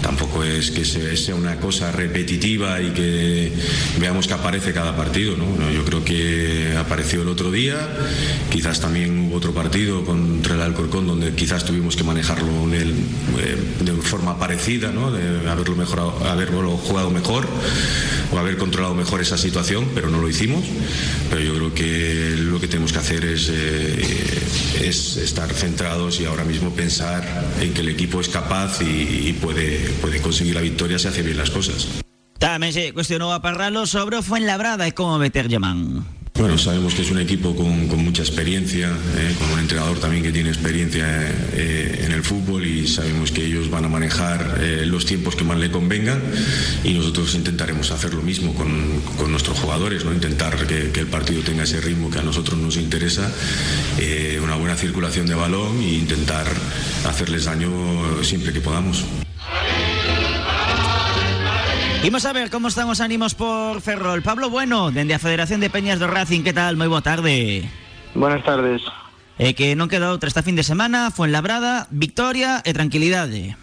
[0.02, 3.52] tampoco es que se- sea una cosa repetitiva y que
[4.00, 5.46] veamos que aparece cada partido, ¿no?
[5.56, 7.76] No, Yo creo que apareció el otro día,
[8.50, 12.90] quizás también hubo otro partido contra el Alcorcón donde quizás tuvimos que manejarlo el-
[13.38, 15.10] eh, de forma parecida, ¿no?
[15.12, 16.16] De haberlo mejorado,
[16.58, 17.46] haberlo jugado mejor
[18.32, 20.64] o haber controlado mejor esa situación, pero no lo hicimos.
[21.30, 26.24] Pero yo creo que lo que tenemos que hacer es, eh, es estar centrados y
[26.24, 27.22] ahora mismo pensar
[27.60, 31.22] en que el equipo es capaz y, y puede, puede conseguir la victoria si hace
[31.22, 31.88] bien las cosas.
[32.42, 36.02] Tamén se cuestionou a Parralo sobre Fuenlabrada e como meterlle man.
[36.34, 40.32] Bueno, sabemos que es un equipo con, mucha experiencia, eh, con un entrenador también que
[40.32, 41.04] tiene experiencia
[41.52, 45.44] eh, en el fútbol y sabemos que ellos van a manejar eh, los tiempos que
[45.44, 46.20] más le convengan
[46.84, 50.12] y nosotros intentaremos hacer lo mismo con, nuestros jugadores, ¿no?
[50.12, 53.30] intentar que, que el partido tenga ese ritmo que a nosotros nos interesa,
[54.42, 56.46] una buena circulación de balón e intentar
[57.06, 57.70] hacerles daño
[58.22, 59.04] siempre que podamos.
[62.02, 64.22] Imos a ver como están os ánimos por Ferrol.
[64.22, 66.74] Pablo Bueno, dende a Federación de Peñas do Racing, que tal?
[66.74, 67.62] Moi boa tarde.
[68.18, 68.82] Buenas tardes.
[69.38, 73.54] E que non queda outra esta fin de semana, Fuenlabrada, victoria e tranquilidade.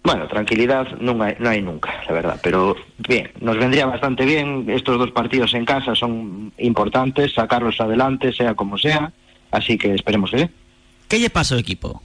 [0.00, 2.72] Bueno, tranquilidad non hai, non hai nunca, la verdad, pero
[3.04, 8.56] bien, nos vendría bastante bien, estos dos partidos en casa son importantes, sacarlos adelante, sea
[8.56, 9.12] como sea,
[9.52, 10.50] así que esperemos que bien.
[11.04, 12.00] Que lle pasa ao equipo?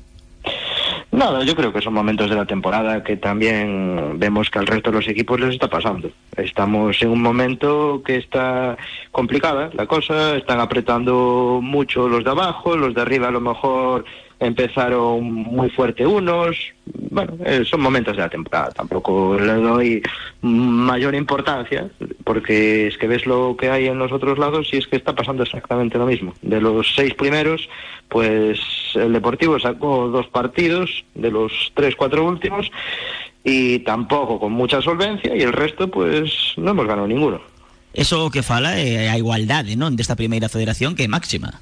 [1.14, 4.90] Nada, yo creo que son momentos de la temporada que también vemos que al resto
[4.90, 6.10] de los equipos les está pasando.
[6.36, 8.76] Estamos en un momento que está
[9.12, 14.06] complicada la cosa, están apretando mucho los de abajo, los de arriba a lo mejor
[14.40, 16.58] empezaron muy fuerte unos.
[16.86, 20.02] Bueno, eh, son momentos de la temporada, tampoco le doy
[20.42, 21.90] mayor importancia,
[22.24, 25.16] porque es que ves lo que hay en los otros lados y es que está
[25.16, 26.34] pasando exactamente lo mismo.
[26.42, 27.70] De los seis primeros,
[28.10, 28.60] pues
[28.96, 32.70] el Deportivo sacó dos partidos de los tres, cuatro últimos
[33.44, 37.42] y tampoco con mucha solvencia y el resto pues no hemos ganado ninguno.
[37.94, 41.62] Eso que fala é a igualdade, non, desta primeira federación que máxima.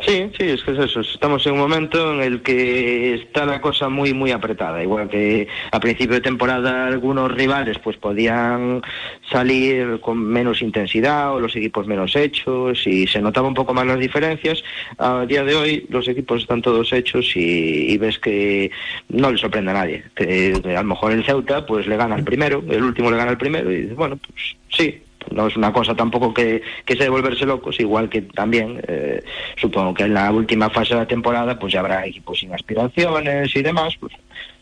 [0.00, 1.00] Sí, sí, es que es eso.
[1.00, 4.82] Estamos en un momento en el que está la cosa muy, muy apretada.
[4.82, 8.82] Igual que a principio de temporada algunos rivales pues podían
[9.30, 13.86] salir con menos intensidad o los equipos menos hechos y se notaba un poco más
[13.86, 14.62] las diferencias.
[14.98, 18.70] A día de hoy los equipos están todos hechos y, ves que
[19.08, 20.04] no le sorprende a nadie.
[20.14, 23.30] Que, a lo mejor el Ceuta pues le gana al primero, el último le gana
[23.30, 27.10] al primero y bueno, pues sí, no es una cosa tampoco que, que sea de
[27.10, 29.22] volverse locos, igual que también eh,
[29.56, 33.54] supongo que en la última fase de la temporada pues ya habrá equipos sin aspiraciones
[33.54, 34.12] y demás, pues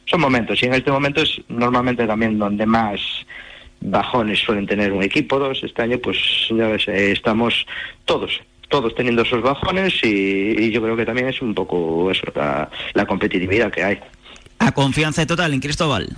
[0.07, 3.01] son momentos y en este momento es normalmente también donde más
[3.81, 6.19] bajones suelen tener un equipo, dos, este año pues
[6.51, 7.67] ya ves, eh, estamos
[8.05, 12.69] todos todos teniendo esos bajones y, yo creo que también es un poco eso, la,
[12.95, 14.01] la competitividad que hay.
[14.59, 16.09] A confianza total en Cristóbal.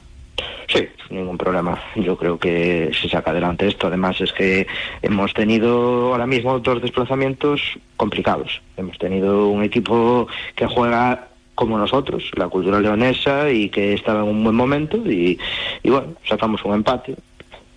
[0.68, 1.80] Sí, ningún problema.
[1.94, 3.86] Yo creo que se saca adelante esto.
[3.86, 4.66] Además es que
[5.00, 7.60] hemos tenido ahora mismo dos desplazamientos
[7.96, 8.60] complicados.
[8.76, 14.28] Hemos tenido un equipo que juega como nosotros, la cultura leonesa, y que estaba en
[14.28, 15.38] un buen momento y,
[15.84, 17.14] bueno, sacamos un empate.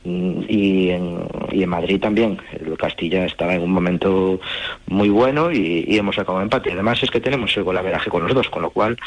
[0.03, 1.19] Mm, Y en,
[1.51, 4.39] y en Madrid también, el Castilla estaba en un momento
[4.87, 6.71] muy bueno y, y hemos sacado un empate.
[6.73, 8.97] Además es que tenemos el golaveraje con los dos, con lo cual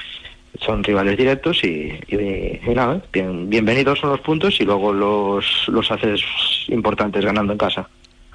[0.61, 5.45] son rivales directos y, y- y nada, bien, bienvenidos son los puntos y luego los,
[5.69, 6.21] los haces
[6.69, 7.89] importantes ganando en casa.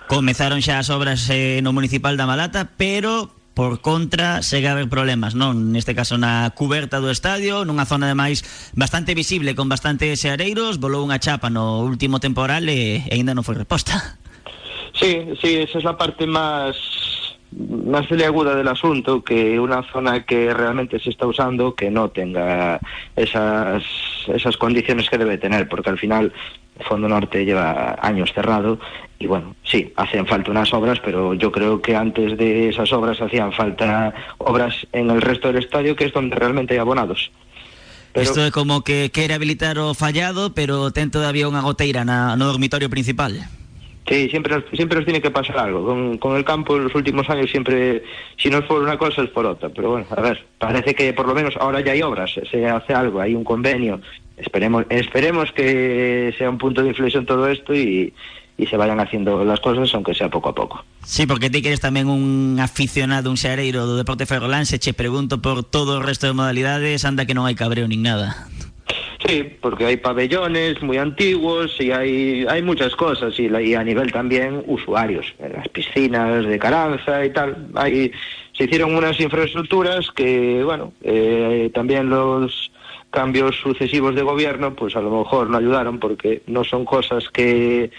[0.07, 4.87] Comezaron xa as obras eh, no municipal da Malata, pero por contra segue a haber
[4.87, 5.73] problemas, non?
[5.75, 8.45] Neste caso na cuberta do estadio, nunha zona ademais
[8.77, 13.43] bastante visible con bastantes areiros, volou unha chapa no último temporal e, e aínda non
[13.43, 14.15] foi reposta.
[14.97, 16.73] Sí, sí, esa es la parte más
[17.51, 22.79] más aguda del asunto, que una zona que realmente se está usando que no tenga
[23.15, 23.83] esas,
[24.27, 26.33] esas condiciones que debe tener, porque al final
[26.77, 28.79] el Fondo Norte lleva años cerrado
[29.19, 33.19] y bueno, sí, hacen falta unas obras, pero yo creo que antes de esas obras
[33.19, 37.31] hacían falta obras en el resto del estadio, que es donde realmente hay abonados.
[38.15, 42.49] Isto é como que quere habilitar o fallado, pero ten todavía unha goteira na, no
[42.49, 43.37] dormitorio principal.
[44.07, 46.17] Sí, siempre, nos- siempre nos tiene que pasar algo.
[46.19, 48.03] Con, el campo en los últimos años siempre,
[48.37, 49.69] si no es por una cosa, es por otra.
[49.69, 52.93] Pero bueno, a ver, parece que por lo menos ahora ya hay obras, se hace
[52.93, 53.99] algo, hay un convenio.
[54.37, 58.13] Esperemos, esperemos que sea un punto de inflexión todo esto y,
[58.57, 60.85] y se vayan haciendo las cosas, aunque sea poco a poco.
[61.03, 64.93] Sí, porque ti que eres tamén un aficionado, un xareiro do deporte ferrolán, se che
[64.93, 68.47] pregunto por todo o resto de modalidades, anda que non hai cabreo nin nada.
[69.25, 74.11] Sí, porque hay pabellones muy antiguos y hay, hay muchas cosas y, y a nivel
[74.11, 77.67] también usuarios, en las piscinas de Caranza y tal.
[77.73, 78.11] Hay,
[78.53, 82.71] se hicieron unas infraestructuras que, bueno, eh, también los
[83.09, 87.89] cambios sucesivos de gobierno, pues a lo mejor no ayudaron porque no son cosas que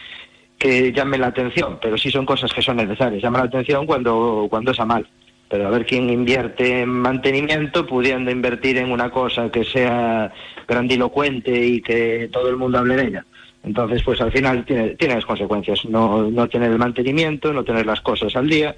[0.59, 3.23] que llamen la atención, pero sí son cosas que son necesarias.
[3.23, 5.07] Llaman la atención cuando, cuando es a mal.
[5.51, 10.30] Pero a ver quién invierte en mantenimiento, pudiendo invertir en una cosa que sea
[10.66, 13.26] grandilocuente y que todo el mundo hable de ella.
[13.64, 15.84] Entonces, pues al final tiene, tiene las consecuencias.
[15.86, 18.76] No, no tener el mantenimiento, no tener las cosas al día.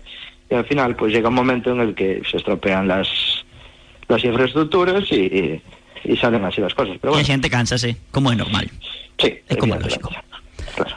[0.48, 3.08] Y al final, pues llega un momento en el que se estropean las,
[4.08, 5.62] las infraestructuras y, y,
[6.04, 6.96] y salen así las cosas.
[7.00, 8.66] Pero E a bueno, xente cánsase, como é normal.
[9.18, 10.10] sí, É como lógico.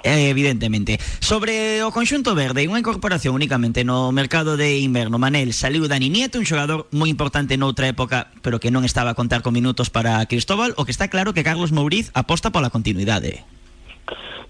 [0.03, 0.99] Eh, evidentemente.
[1.19, 5.17] Sobre o conxunto verde, unha incorporación únicamente no mercado de inverno.
[5.17, 9.17] Manel, saliu Dani Nieto, un xogador moi importante noutra época, pero que non estaba a
[9.17, 13.47] contar con minutos para Cristóbal, o que está claro que Carlos Mouriz aposta pola continuidade.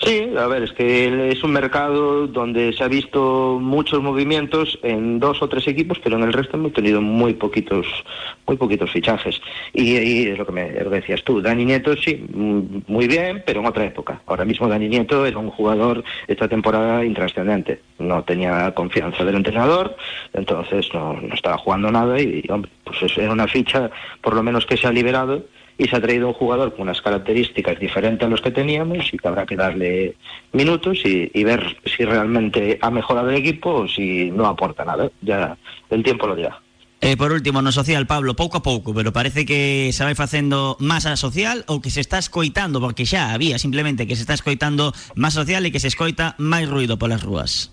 [0.06, 5.18] Sí, a ver, es que es un mercado donde se ha visto muchos movimientos en
[5.20, 7.88] dos o tres equipos, pero en el resto hemos tenido muy poquitos,
[8.45, 9.39] muy poquitos fichajes.
[9.72, 13.68] Y, es lo que me decías tú, Dani Nieto sí, mm, muy bien, pero en
[13.68, 14.22] otra época.
[14.26, 17.80] Ahora mismo Dani Nieto era un jugador esta temporada intrascendente.
[17.99, 19.95] No tenía confianza del entrenador,
[20.34, 23.89] entonces no, no estaba jugando nada y, hombre, pues era una ficha,
[24.22, 25.45] por lo menos que se ha liberado
[25.78, 29.17] y se ha traído un jugador con unas características diferentes a los que teníamos y
[29.17, 30.15] que habrá que darle
[30.51, 35.09] minutos y, y ver si realmente ha mejorado el equipo o si no aporta nada.
[35.21, 35.57] Ya
[35.89, 36.59] el tiempo lo dirá.
[37.03, 40.80] E por último, no social, Pablo, pouco a pouco, pero parece que se vai facendo
[40.80, 44.95] masa social ou que se está escoitando, porque xa había simplemente que se está escoitando
[45.19, 47.72] máis social e que se escoita máis ruido polas rúas.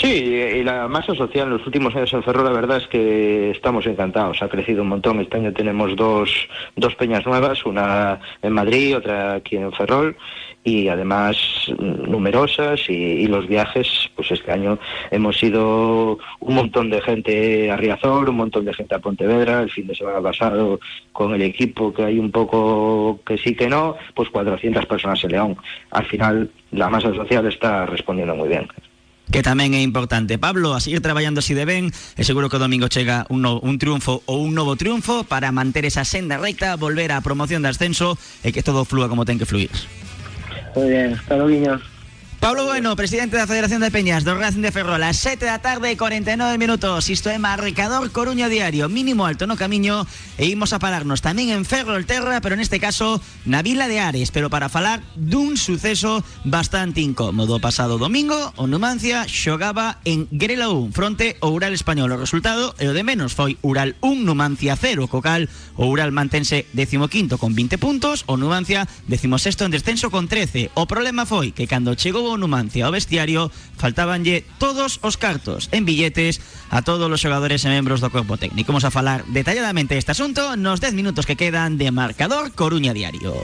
[0.00, 3.50] Sí, y la masa social en los últimos años en Ferrol, la verdad es que
[3.50, 4.42] estamos encantados.
[4.42, 5.20] Ha crecido un montón.
[5.20, 10.16] Este año tenemos dos, dos peñas nuevas, una en Madrid, otra aquí en Ferrol,
[10.64, 11.36] y además
[11.68, 12.80] mm, numerosas.
[12.88, 14.78] Y, y los viajes, pues este año
[15.10, 19.60] hemos ido un montón de gente a Riazor, un montón de gente a Pontevedra.
[19.60, 20.80] El fin de semana pasado
[21.12, 25.32] con el equipo, que hay un poco que sí que no, pues 400 personas en
[25.32, 25.56] León.
[25.90, 28.66] Al final, la masa social está respondiendo muy bien.
[29.30, 30.36] Que tamén é importante.
[30.36, 34.26] Pablo, a seguir traballando así de ben, e seguro que domingo chega un, un triunfo
[34.26, 38.50] ou un novo triunfo para manter esa senda recta, volver á promoción de ascenso e
[38.50, 39.70] que todo flúa como ten que fluir.
[40.74, 41.78] Muy bien, hasta luego,
[42.40, 45.92] Pablo Bueno, presidente da Federación de Peñas do Racing de Ferrol, a 7 da tarde
[45.92, 47.12] e 49 minutos.
[47.12, 50.08] Isto é Marcador Coruña Diario, mínimo alto no camiño
[50.40, 54.32] e imos a pararnos tamén en Ferrol Terra, pero neste caso na Vila de Ares,
[54.32, 57.60] pero para falar dun suceso bastante incómodo.
[57.60, 59.28] Pasado domingo, o Numancia
[60.08, 62.08] en Grela 1, fronte ao Ural Español.
[62.08, 66.08] O resultado e o de menos foi Ural 1, Numancia 0, co cal o Ural
[66.08, 70.72] mantense 15 con 20 puntos, o Numancia 16 en descenso con 13.
[70.72, 75.82] O problema foi que cando chegou o Numancia ao vestiario faltabanlle todos os cartos en
[75.84, 76.38] billetes
[76.70, 78.70] a todos os xogadores e membros do corpo técnico.
[78.70, 83.34] Vamos a falar detalladamente este asunto nos 10 minutos que quedan de Marcador Coruña Diario.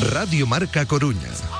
[0.00, 1.59] Radio Marca Coruña.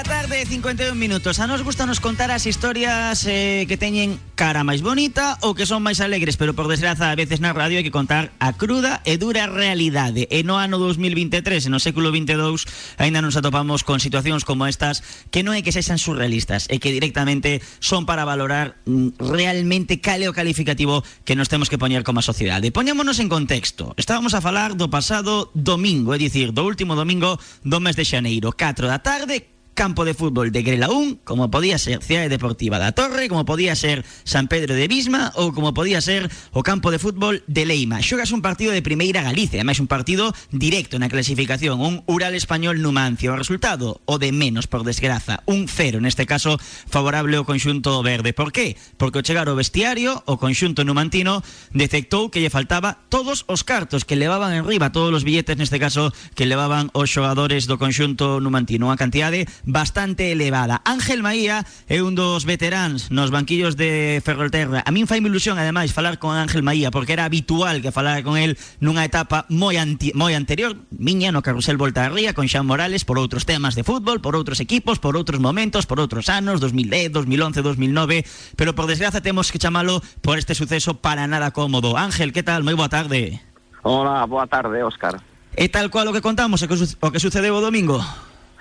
[0.00, 1.40] 7 da tarde, 51 minutos.
[1.40, 5.68] A nos gusta nos contar as historias eh, que teñen cara máis bonita ou que
[5.68, 9.04] son máis alegres, pero por desgraza a veces na radio hai que contar a cruda
[9.04, 10.24] e dura realidade.
[10.32, 12.64] E no ano 2023, e no século 22,
[12.96, 16.96] aínda nos atopamos con situacións como estas que non é que sexan surrealistas, é que
[16.96, 22.24] directamente son para valorar mm, realmente cal o calificativo que nos temos que poñer como
[22.24, 22.72] a sociedade.
[22.72, 23.92] Poñémonos en contexto.
[24.00, 28.56] Estábamos a falar do pasado domingo, é dicir, do último domingo do mes de xaneiro,
[28.56, 32.92] 4 da tarde, campo de fútbol de Grela 1, como podía ser Cidade Deportiva da
[32.92, 37.00] Torre, como podía ser San Pedro de Bisma ou como podía ser o campo de
[37.00, 38.04] fútbol de Leima.
[38.04, 42.84] Xogas un partido de Primeira Galicia, máis un partido directo na clasificación, un Ural Español
[42.84, 43.32] Numancia.
[43.32, 48.36] O resultado, o de menos, por desgraza, un cero, neste caso, favorable ao conxunto verde.
[48.36, 48.76] Por qué?
[49.00, 51.40] Porque ao chegar o conxunto numantino
[51.72, 55.80] detectou que lle faltaba todos os cartos que levaban en riba, todos os billetes, neste
[55.80, 58.92] caso, que levaban os xogadores do conxunto numantino.
[58.92, 60.82] Unha cantidade bastante elevada.
[60.84, 64.82] Ángel Maía é un dos veteráns nos banquillos de Ferrolterra.
[64.84, 68.36] A min fai ilusión, ademais, falar con Ángel Maía, porque era habitual que falara con
[68.36, 72.66] el nunha etapa moi, anti, moi anterior, miña no Carrusel Volta a Ría, con Xan
[72.66, 76.60] Morales, por outros temas de fútbol, por outros equipos, por outros momentos, por outros anos,
[76.60, 78.24] 2010, 2011, 2009,
[78.56, 81.96] pero por desgraza temos que chamalo por este suceso para nada cómodo.
[81.96, 82.62] Ángel, que tal?
[82.62, 83.40] Moi boa tarde.
[83.82, 85.22] Hola, boa tarde, Óscar.
[85.56, 87.98] E tal cual o que contamos, o que, o que sucedeu o domingo?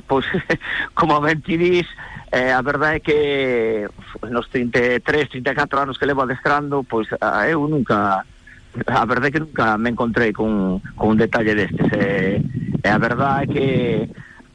[0.09, 0.25] Pois,
[0.97, 1.85] como ben ti dis,
[2.33, 3.19] eh, a verdade é que
[4.25, 8.25] nos 33, 34 anos que levo adestrando, pois a, eu nunca
[8.85, 12.41] a verdade é que nunca me encontrei con, con un detalle destes e,
[12.81, 13.67] e a verdade é que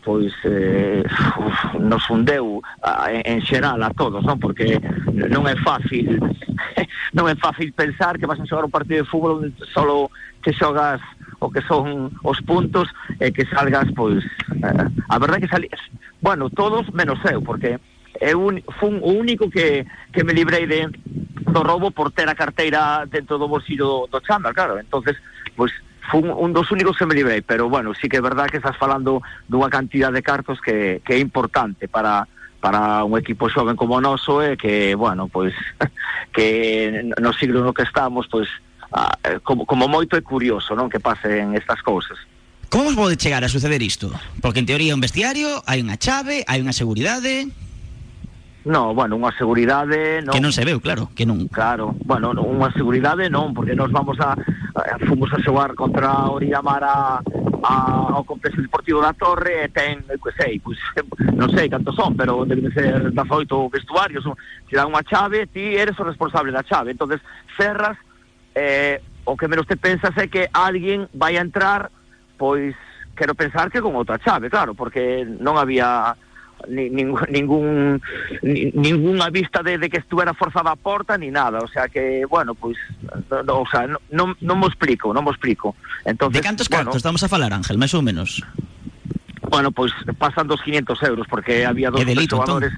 [0.02, 1.02] pois eh,
[1.38, 2.60] uf, nos fundeu
[3.24, 4.42] en, xeral a todos, non?
[4.42, 4.82] Porque
[5.30, 6.18] non é fácil
[7.16, 10.10] non é fácil pensar que vas a xogar un partido de fútbol onde solo
[10.42, 10.98] te xogas
[11.44, 12.88] o que son os puntos
[13.20, 14.24] e que salgas, pois,
[14.64, 15.68] eh, a verdade que salí,
[16.24, 17.76] bueno, todos menos eu, porque
[18.20, 20.88] eu un, fun o único que, que me librei de
[21.44, 25.20] do robo por ter a carteira dentro do bolsillo do chándal, claro, entonces,
[25.52, 25.70] pois,
[26.10, 28.76] fun un dos únicos que me librei, pero bueno, sí que é verdad que estás
[28.76, 32.26] falando dunha cantidad de cartos que, que é importante para
[32.64, 35.52] para un equipo xoven como o noso e que, bueno, pois
[36.32, 38.48] que no siglo no que estamos, pois
[38.94, 42.16] ah, eh, como, como moito é curioso, non, que pasen estas cousas.
[42.70, 44.10] Como vos pode chegar a suceder isto?
[44.40, 47.50] Porque en teoría é un vestiario, hai unha chave, hai unha seguridade...
[48.64, 50.32] No, bueno, unha seguridade non...
[50.32, 51.52] Que non se veu, claro, que non...
[51.52, 56.40] Claro, bueno, unha seguridade non, porque nos vamos a, a fomos a xogar contra o
[56.40, 57.20] Oriamar a,
[57.60, 60.80] ao complexo deportivo da Torre e ten, que sei, pois,
[61.40, 63.14] non sei cantos son, pero deben ser 18
[63.68, 64.24] vestuarios,
[64.66, 67.20] te dan unha chave, ti eres o responsable da chave, entonces
[67.56, 68.00] cerras,
[68.54, 71.90] eh, o que menos te pensas é que alguén vai a entrar,
[72.36, 72.74] pois,
[73.16, 76.14] quero pensar que con outra chave, claro, porque non había
[76.68, 77.68] ni, ningún, ningún
[78.42, 82.24] ni, ninguna vista de, de que estuviera forzada a porta ni nada, o sea que,
[82.28, 82.76] bueno, pues
[83.30, 85.76] no, no, o sea, no, non, non mo explico, non mo explico.
[86.04, 88.44] Entonces, De cantos bueno, estamos a falar, Ángel, máis ou menos?
[89.48, 92.72] Bueno, pois pasan dos 500 euros porque había dos delito, xogadores.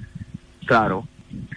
[0.67, 1.07] Claro.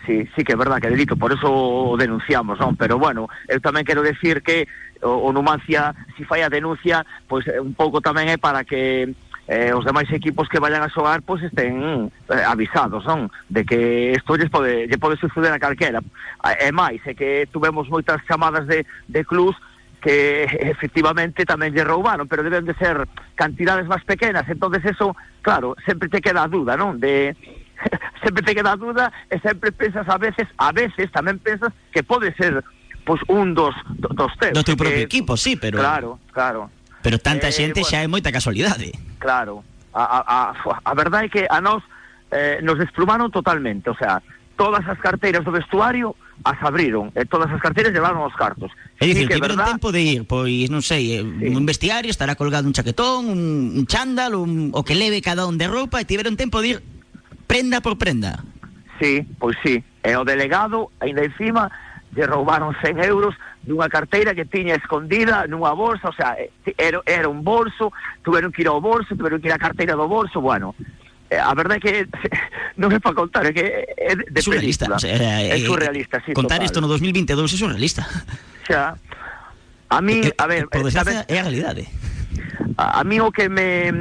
[0.07, 2.75] sí, sí que é verdad que é delito, por eso o denunciamos, non?
[2.77, 4.67] Pero bueno, eu tamén quero decir que
[5.03, 9.15] o, o Numancia, si fai a denuncia, pois eh, un pouco tamén é para que
[9.51, 13.31] eh, os demais equipos que vayan a xogar pois estén eh, avisados, non?
[13.51, 16.03] De que isto lle pode, lle pode suceder a calquera.
[16.47, 19.59] Eh, é máis, é que tuvemos moitas chamadas de, de clubs
[20.01, 23.07] que efectivamente tamén lle roubaron, pero deben de ser
[23.37, 26.99] cantidades máis pequenas, entonces eso, claro, sempre te queda a duda, non?
[26.99, 27.37] De
[28.25, 32.03] sempre te queda a duda e sempre pensas a veces, a veces tamén pensas que
[32.05, 32.61] pode ser
[33.05, 34.53] pois un dos do- dos teus.
[34.55, 36.69] Do teu que- propio equipo, sí, pero Claro, claro.
[37.01, 38.93] pero tanta Eh, xente xa é moita casualidade.
[39.19, 39.65] Claro,
[39.97, 40.45] a, a, a,
[40.85, 41.81] a verdade é que a nós
[42.31, 44.21] eh, nos desplumaron totalmente, o sea,
[44.55, 46.13] todas as carteiras do vestuario
[46.45, 48.73] as abriron, e todas as carteiras llevaron os cartos.
[48.97, 52.09] É Sí dicir, que tiveron verdad- tempo de ir, pois, non sei, eh, un vestiario,
[52.13, 53.41] estará colgado un chaquetón, un,
[53.81, 56.79] un chándal, un, o que leve cada un de roupa, e tiveron tempo de ir
[57.51, 58.45] prenda por prenda.
[59.03, 59.83] Sí, pois sí.
[60.07, 61.67] E o delegado, ainda encima,
[62.15, 63.35] lle roubaron 100 euros
[63.67, 67.93] dunha carteira que tiña escondida nunha bolsa, o sea, eh, era, era un bolso,
[68.23, 70.79] tuveron que ir ao bolso, tuveron que ir a carteira do bolso, bueno,
[71.29, 71.93] eh, a verdade é que
[72.81, 74.87] non é para contar, é que é de, surrealista.
[74.87, 74.97] película.
[74.97, 78.03] O sea, é eh, surrealista, sí, Contar isto no 2022 é surrealista.
[78.65, 78.95] Xa.
[79.91, 81.85] A mí, a ver, Por eh, desgracia, é a realidade.
[82.77, 83.93] A, mí que me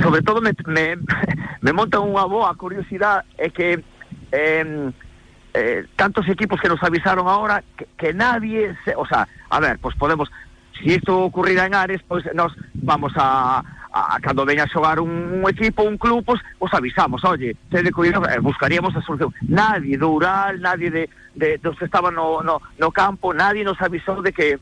[0.00, 0.96] sobre todo me, me,
[1.60, 3.82] me monta unha boa curiosidade é que
[4.32, 4.90] eh,
[5.54, 9.96] eh, tantos equipos que nos avisaron ahora que, nadie se, o sea, a ver, pues
[9.96, 10.30] podemos
[10.78, 13.62] si isto ocurrirá en Ares, pues nos vamos a,
[13.92, 18.38] a cando a xogar un, equipo, un club, pues os avisamos, oye, tede cuidado, eh,
[18.38, 19.34] buscaríamos a solución.
[19.42, 24.22] Nadie do Ural, nadie de, de que estaban no, no, no campo, nadie nos avisou
[24.22, 24.58] de que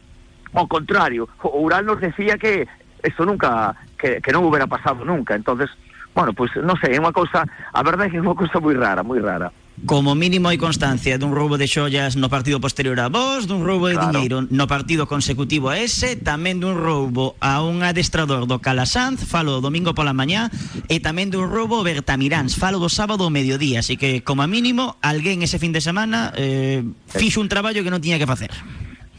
[0.54, 2.68] ao contrario, o Ural nos decía que
[3.02, 5.70] esto nunca, que, que non hubiera pasado nunca, entonces,
[6.14, 9.02] bueno, pues non sei, é unha cousa, a verdade que é unha cousa moi rara,
[9.06, 9.52] moi rara.
[9.84, 13.92] Como mínimo hai constancia dun roubo de xollas no partido posterior a vos, dun roubo
[13.92, 14.08] de Claro.
[14.08, 19.60] diñeiro no partido consecutivo a ese, tamén dun roubo a un adestrador do Calasanz, falo
[19.60, 20.48] o domingo pola mañá,
[20.88, 24.96] e tamén dun roubo a Bertamiráns, falo do sábado ao mediodía, así que como mínimo
[25.04, 26.80] alguén ese fin de semana eh,
[27.12, 28.56] fixo un traballo que non tiña que facer.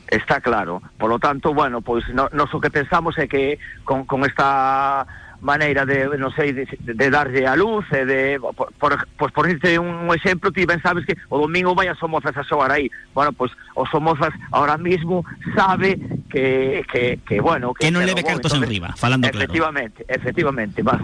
[0.08, 0.82] Está claro.
[0.98, 5.06] Por lo tanto, bueno, pois no, nos o que pensamos é que con, con esta
[5.42, 9.46] maneira de, non sei, de, de darlle a luz e de, por, por, pues por
[9.46, 12.90] irte un exemplo, ti ben sabes que o domingo vai a Somozas a xogar aí.
[13.14, 15.22] Bueno, pois o Somozas ahora mismo
[15.54, 16.00] sabe
[16.32, 17.76] que, que, que bueno...
[17.78, 18.34] Que non que leve robou.
[18.40, 19.46] cartos en riba, falando claro.
[19.46, 20.82] Efectivamente, efectivamente.
[20.82, 20.98] Va,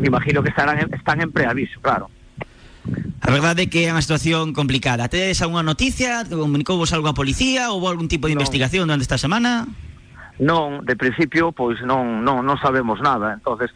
[0.00, 2.10] me imagino que estarán en, están en preaviso, claro.
[3.20, 5.10] A verdade é que é unha situación complicada.
[5.10, 6.22] Tedes algunha noticia?
[6.28, 7.74] Comunicou vos algo a policía?
[7.74, 8.42] Houve algún tipo de non.
[8.42, 9.66] investigación durante esta semana?
[10.38, 13.34] Non, de principio, pois non, non, non sabemos nada.
[13.34, 13.72] entonces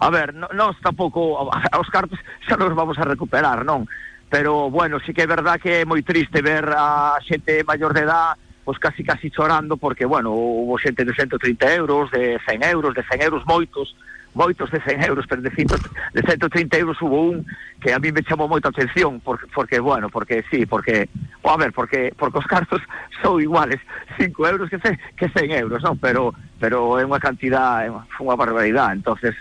[0.00, 3.86] a ver, no, nós tampouco, aos cartos xa nos vamos a recuperar, non?
[4.30, 8.02] Pero, bueno, sí que é verdad que é moi triste ver a xente maior de
[8.02, 8.34] edad
[8.64, 13.04] pois casi casi chorando porque, bueno, hubo xente de 130 euros, de 100 euros, de
[13.04, 13.94] 100 euros moitos,
[14.34, 15.68] moitos de 100 euros, pero de, 100,
[16.12, 17.46] de 130 euros hubo un
[17.80, 21.08] que a mí me chamou moita atención, porque, bueno, porque sí, porque,
[21.44, 22.82] a ver, porque, porque os cartos
[23.22, 23.78] son iguales,
[24.18, 25.96] 5 euros que, ce- que 100 euros, non?
[26.02, 29.32] Pero, pero é unha cantidad, é unha barbaridade, entonces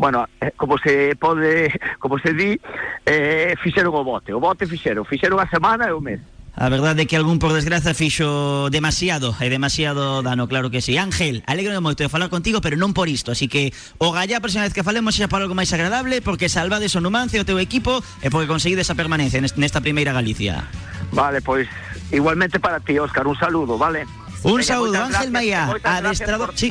[0.00, 1.70] bueno, eh, como se pode,
[2.02, 2.58] como se di,
[3.06, 6.18] eh, fixeron o bote, o bote fixeron, fixeron a semana e o mes.
[6.54, 11.00] A verdade é que algún por desgraza fixo demasiado e demasiado dano, claro que sí.
[11.00, 14.44] Ángel, alegro moito de falar contigo, pero non por isto, así que o gallá a
[14.44, 17.56] próxima vez que falemos xa para algo máis agradable, porque salvades o Numancia o teu
[17.56, 20.68] equipo e porque conseguides a permanencia nest- nesta primeira Galicia.
[21.16, 21.64] Vale, pois
[22.12, 24.04] igualmente para ti, Óscar, un saludo, vale?
[24.44, 26.48] Un saúdo, moitas Ángel gracias adestrador...
[26.52, 26.68] por- Sí,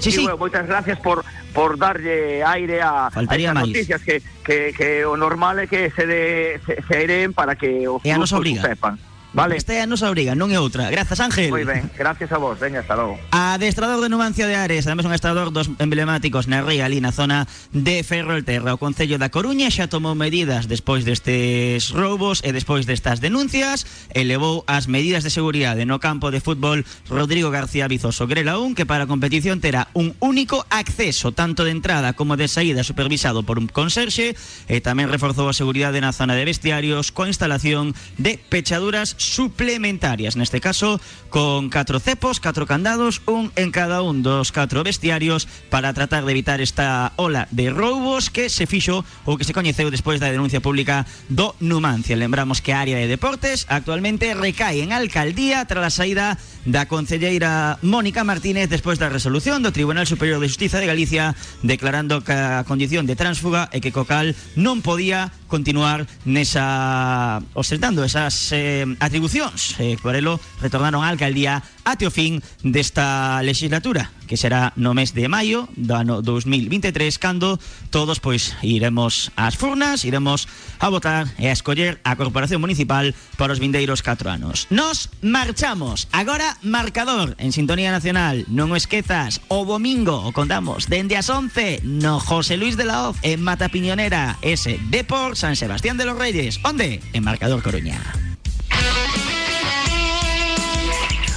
[0.00, 0.22] sí, sí.
[0.24, 1.20] bueno, moitas gracias por
[1.56, 5.88] por darlle aire a, a Faltaría estas noticias que, que, que o normal é que
[5.90, 8.60] se, de, se, se aireen para que os a nos grupos obriga.
[8.60, 8.94] o sepan.
[9.36, 9.60] Vale.
[9.60, 10.88] Esta nosa obriga, non é outra.
[10.88, 11.52] Grazas, Ángel.
[11.52, 13.20] Moi ben, gracias a vos, veña, hasta logo.
[13.36, 17.44] Adestrador de Numancia de Ares, además un adestrador dos emblemáticos na ría ali na zona
[17.68, 18.72] de Ferrolterra.
[18.72, 23.84] O Concello da Coruña xa tomou medidas despois destes roubos e despois destas denuncias
[24.16, 28.72] e levou as medidas de seguridade no campo de fútbol Rodrigo García Vizoso Grela 1
[28.72, 33.44] que para a competición terá un único acceso tanto de entrada como de saída supervisado
[33.44, 34.32] por un conserxe
[34.64, 40.60] e tamén reforzou a seguridade na zona de vestiarios coa instalación de pechaduras suplementarias, neste
[40.60, 41.00] caso
[41.32, 46.32] con catro cepos, catro candados, un en cada un dos catro vestiarios para tratar de
[46.32, 50.62] evitar esta ola de roubos que se fixo ou que se coñeceu despois da denuncia
[50.62, 52.14] pública do Numancia.
[52.14, 58.26] Lembramos que área de deportes actualmente recae en alcaldía tras a saída da concelleira Mónica
[58.26, 63.06] Martínez despois da resolución do Tribunal Superior de Justiza de Galicia declarando que a condición
[63.06, 68.82] de transfuga e que Cocal non podía continuar nesa ostentando esas eh,
[69.16, 69.80] atribucións.
[69.80, 75.16] Eh, por elo retornaron á alcaldía até o fin desta legislatura, que será no mes
[75.16, 77.56] de maio do ano 2023, cando
[77.88, 80.44] todos pois iremos ás furnas, iremos
[80.84, 84.68] a votar e a escoller a Corporación Municipal para os vindeiros 4 anos.
[84.68, 86.12] Nos marchamos.
[86.12, 88.44] Agora marcador en Sintonía Nacional.
[88.52, 93.08] Non o esquezas, o domingo o contamos dende as 11 no José Luis de la
[93.08, 96.60] Hoz en Mata Piñonera, ese Depor San Sebastián de los Reyes.
[96.60, 97.00] Onde?
[97.16, 98.35] En Marcador Coruña.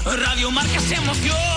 [0.05, 1.48] Radio Marca se emoción.